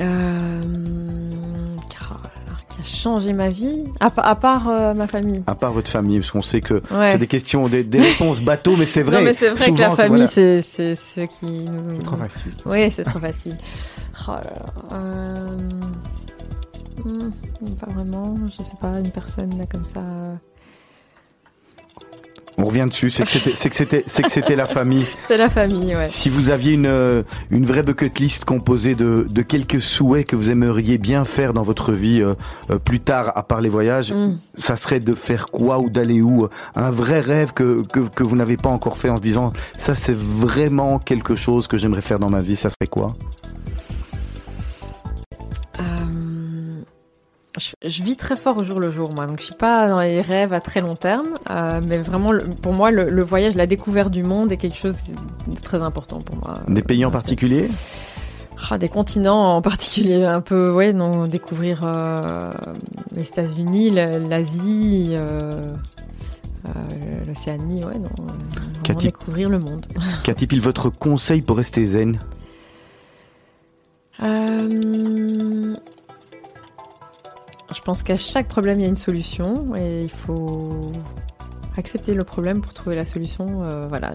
[0.00, 1.25] Euh,
[2.86, 6.40] changé ma vie À, à part euh, ma famille À part votre famille, parce qu'on
[6.40, 7.12] sait que ouais.
[7.12, 9.18] c'est des questions, des, des réponses bateau, mais c'est vrai.
[9.18, 10.94] Non, mais c'est vrai Souvent, que la famille, c'est voilà.
[10.94, 11.68] ce qui...
[11.94, 12.52] C'est trop facile.
[12.64, 13.56] Oui, c'est trop facile.
[14.28, 14.96] Oh là là.
[14.96, 15.58] Euh...
[17.04, 17.30] Hmm,
[17.78, 20.00] pas vraiment, je sais pas, une personne là comme ça...
[22.58, 25.06] On revient dessus, c'est que c'était, c'est que la famille.
[25.28, 26.08] C'est la famille, ouais.
[26.10, 30.50] Si vous aviez une une vraie bucket list composée de de quelques souhaits que vous
[30.50, 32.34] aimeriez bien faire dans votre vie euh,
[32.70, 34.38] euh, plus tard, à part les voyages, mm.
[34.56, 36.48] ça serait de faire quoi ou d'aller où?
[36.74, 39.94] Un vrai rêve que que que vous n'avez pas encore fait en se disant ça
[39.96, 42.56] c'est vraiment quelque chose que j'aimerais faire dans ma vie.
[42.56, 43.16] Ça serait quoi?
[47.82, 49.26] Je, je, vis très fort au jour le jour, moi.
[49.26, 52.44] Donc, je suis pas dans les rêves à très long terme, euh, mais vraiment, le,
[52.44, 55.14] pour moi, le, le, voyage, la découverte du monde est quelque chose
[55.46, 56.58] de très important pour moi.
[56.68, 57.68] Des pays en particulier?
[58.70, 62.50] Ah, Des continents en particulier, un peu, ouais, non, découvrir euh,
[63.14, 65.10] les États-Unis, l'Asie.
[65.12, 65.74] Euh,
[67.26, 68.10] L'Océanie, ouais, non.
[68.82, 69.86] Cathy, découvrir le monde.
[70.24, 72.18] Cathy Pile, votre conseil pour rester zen?
[74.22, 75.74] Euh,
[77.74, 80.92] je pense qu'à chaque problème, il y a une solution et il faut
[81.76, 84.14] accepter le problème pour trouver la solution, euh, voilà,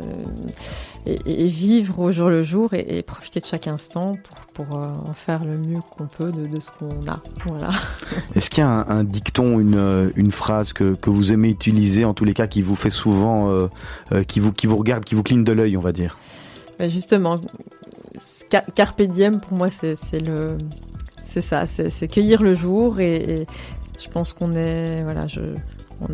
[1.05, 4.79] et, et, vivre au jour le jour et, et profiter de chaque instant pour, pour
[4.79, 7.69] euh, en faire le mieux qu'on peut de, de ce qu'on a, voilà.
[8.35, 12.03] Est-ce qu'il y a un, un, dicton, une, une phrase que, que vous aimez utiliser,
[12.03, 13.67] en tous les cas, qui vous fait souvent, euh,
[14.11, 16.17] euh qui vous qui vous regarde, qui vous cligne de l'œil, on va dire?
[16.79, 17.39] Ben Justement,
[18.75, 20.57] carpe diem pour moi, c'est le
[21.31, 23.47] c'est ça, c'est cueillir le jour et, et
[24.03, 25.39] je pense qu'on est, voilà, je,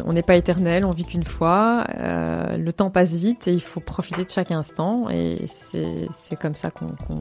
[0.05, 1.86] on n'est pas éternel, on vit qu'une fois.
[1.97, 6.55] Euh, le temps passe vite et il faut profiter de chaque instant et c'est comme
[6.55, 7.13] ça qu'on qu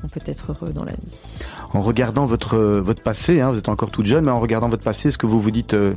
[0.00, 1.38] qu peut être heureux dans la vie.
[1.74, 4.82] En regardant votre votre passé, hein, vous êtes encore toute jeune, mais en regardant votre
[4.82, 5.94] passé, est-ce que vous vous dites, waouh,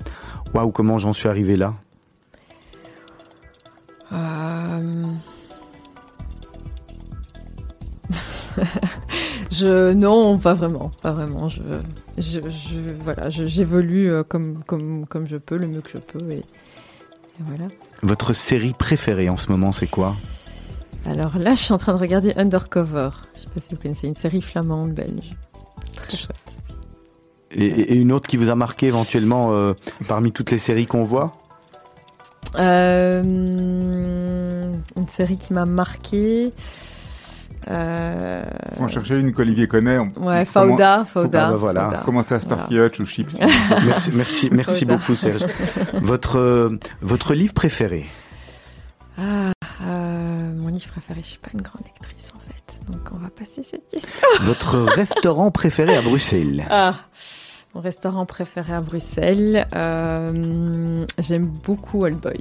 [0.66, 1.74] wow, comment j'en suis arrivé là?
[4.14, 5.06] Euh...
[9.52, 11.48] je non, pas vraiment, pas vraiment.
[11.48, 11.62] Je,
[12.18, 16.32] je, je voilà, j'évolue euh, comme comme comme je peux, le mieux que je peux
[16.32, 16.44] et, et
[17.42, 17.68] voilà.
[18.04, 20.16] Votre série préférée en ce moment, c'est quoi?
[21.06, 23.10] Alors là, je suis en train de regarder Undercover.
[23.36, 25.36] Je sais pas si vous connaissez une série flamande belge.
[25.94, 26.56] Très chouette.
[27.52, 29.74] Et, et une autre qui vous a marqué éventuellement euh,
[30.08, 31.38] parmi toutes les séries qu'on voit?
[32.58, 33.22] Euh,
[34.96, 36.54] Une série qui m'a marqué.
[37.70, 38.44] Euh...
[38.80, 39.98] On cherchait une qu'Olivier connaît.
[39.98, 40.10] On...
[40.18, 41.48] Ouais, Fauda, Fauda.
[41.48, 41.86] Ah, bah voilà.
[41.86, 41.98] Fauda.
[42.06, 42.88] Commencer à Starsky voilà.
[42.88, 43.38] Hutch ou Chips.
[43.86, 45.46] merci, merci, merci beaucoup Serge.
[45.94, 48.06] Votre euh, votre livre préféré?
[49.18, 49.52] Ah,
[49.84, 51.22] euh, mon livre préféré.
[51.22, 54.28] Je suis pas une grande actrice en fait, donc on va passer cette question.
[54.42, 56.66] Votre restaurant préféré à Bruxelles?
[56.70, 56.94] Ah.
[57.74, 62.40] Mon restaurant préféré à Bruxelles, euh, j'aime beaucoup Old Boy.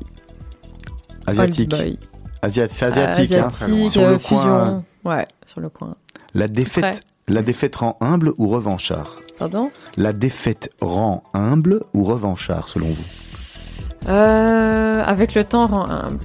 [1.27, 1.73] Asiatique.
[1.73, 1.99] Old Boy.
[2.45, 4.39] Asiat c'est asiatique, euh, asiatique hein, sur le fusion.
[4.39, 4.85] coin.
[5.05, 5.97] Ouais, sur le coin.
[6.35, 9.71] La défaite, la défaite rend humble ou revanchard Pardon?
[9.97, 14.09] La défaite rend humble ou revanchard selon vous?
[14.09, 16.25] Euh, Avec le temps, rend humble.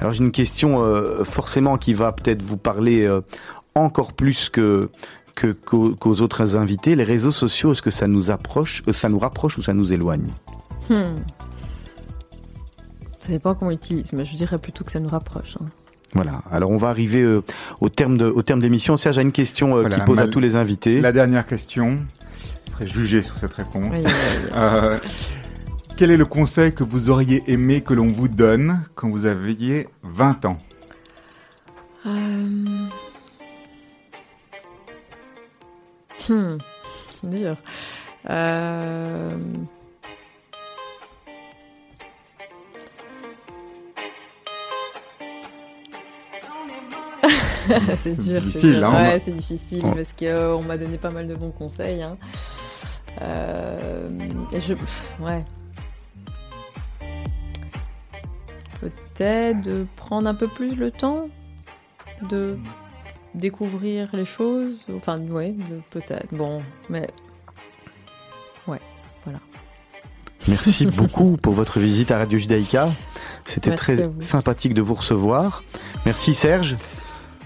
[0.00, 3.20] Alors j'ai une question euh, forcément qui va peut-être vous parler euh,
[3.74, 4.90] encore plus que
[5.34, 6.96] qu'aux autres invités.
[6.96, 10.32] Les réseaux sociaux, est-ce que ça nous approche, ça nous rapproche ou ça nous éloigne?
[10.88, 11.16] Hmm.
[13.20, 15.56] Ça dépend comment on utilise, mais je dirais plutôt que ça nous rapproche.
[15.60, 15.66] hein.
[16.16, 16.42] Voilà.
[16.50, 17.42] Alors on va arriver euh,
[17.80, 18.96] au terme de au terme de l'émission.
[18.96, 21.00] Serge a une question euh, Voilà, qui pose à tous les invités.
[21.00, 21.98] La dernière question,
[22.66, 23.94] je serais jugé sur cette réponse.
[24.54, 24.98] Euh,
[25.98, 29.88] quel est le conseil que vous auriez aimé que l'on vous donne quand vous aviez
[30.02, 30.58] 20 ans?
[32.06, 32.86] Euh...
[36.28, 36.56] Hmm.
[37.22, 37.56] Dur.
[48.02, 48.40] c'est dur.
[48.40, 48.86] difficile, dur.
[48.88, 52.02] hein, Ouais, c'est difficile on- parce qu'on m'a donné pas mal de bons conseils.
[52.02, 52.16] hein.
[53.22, 54.08] Euh,
[54.52, 55.44] et je, pff, ouais.
[58.80, 61.28] Peut-être de prendre un peu plus le temps
[62.30, 62.58] de
[63.34, 64.76] découvrir les choses.
[64.94, 66.32] Enfin, ouais, de- peut-être.
[66.32, 67.08] Bon, mais
[70.48, 72.88] Merci beaucoup pour votre visite à Radio Judaïka.
[73.44, 75.64] C'était très sympathique de vous recevoir.
[76.04, 76.76] Merci Serge.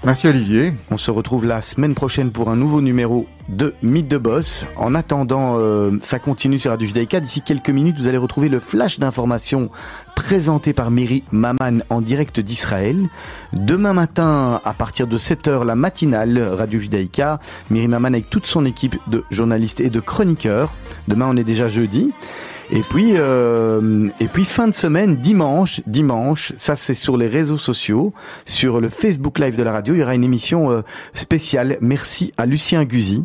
[0.02, 0.72] Merci Olivier.
[0.90, 4.64] On se retrouve la semaine prochaine pour un nouveau numéro de Mythe de Boss.
[4.76, 7.20] En attendant, euh, ça continue sur Radio Judaïka.
[7.20, 9.68] D'ici quelques minutes, vous allez retrouver le flash d'information
[10.16, 12.96] présenté par Miri Maman en direct d'Israël.
[13.52, 17.38] Demain matin, à partir de 7h, la matinale Radio Judaïka.
[17.68, 20.72] Miri Maman avec toute son équipe de journalistes et de chroniqueurs.
[21.08, 22.10] Demain, on est déjà jeudi.
[22.72, 27.58] Et puis, euh, et puis fin de semaine, dimanche, dimanche, ça c'est sur les réseaux
[27.58, 28.12] sociaux,
[28.44, 31.78] sur le Facebook Live de la radio, il y aura une émission euh, spéciale.
[31.80, 33.24] Merci à Lucien Guzy.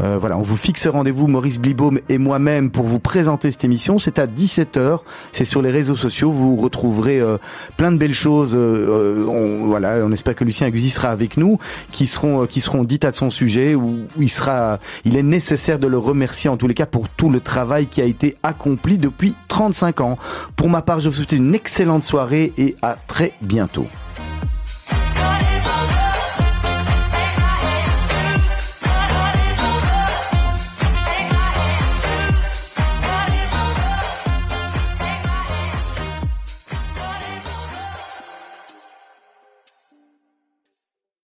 [0.00, 3.98] Euh, voilà, on vous fixe rendez-vous, Maurice Blibaume et moi-même, pour vous présenter cette émission.
[3.98, 5.00] C'est à 17h,
[5.32, 7.38] c'est sur les réseaux sociaux, vous retrouverez euh,
[7.76, 8.54] plein de belles choses.
[8.54, 11.58] euh, on, voilà, on espère que Lucien Guzy sera avec nous,
[11.92, 15.86] qui seront, qui seront dites à son sujet, où il sera, il est nécessaire de
[15.86, 19.34] le remercier en tous les cas pour tout le travail qui a été accompli depuis
[19.48, 20.18] 35 ans.
[20.56, 23.86] Pour ma part, je vous souhaite une excellente soirée et à très bientôt.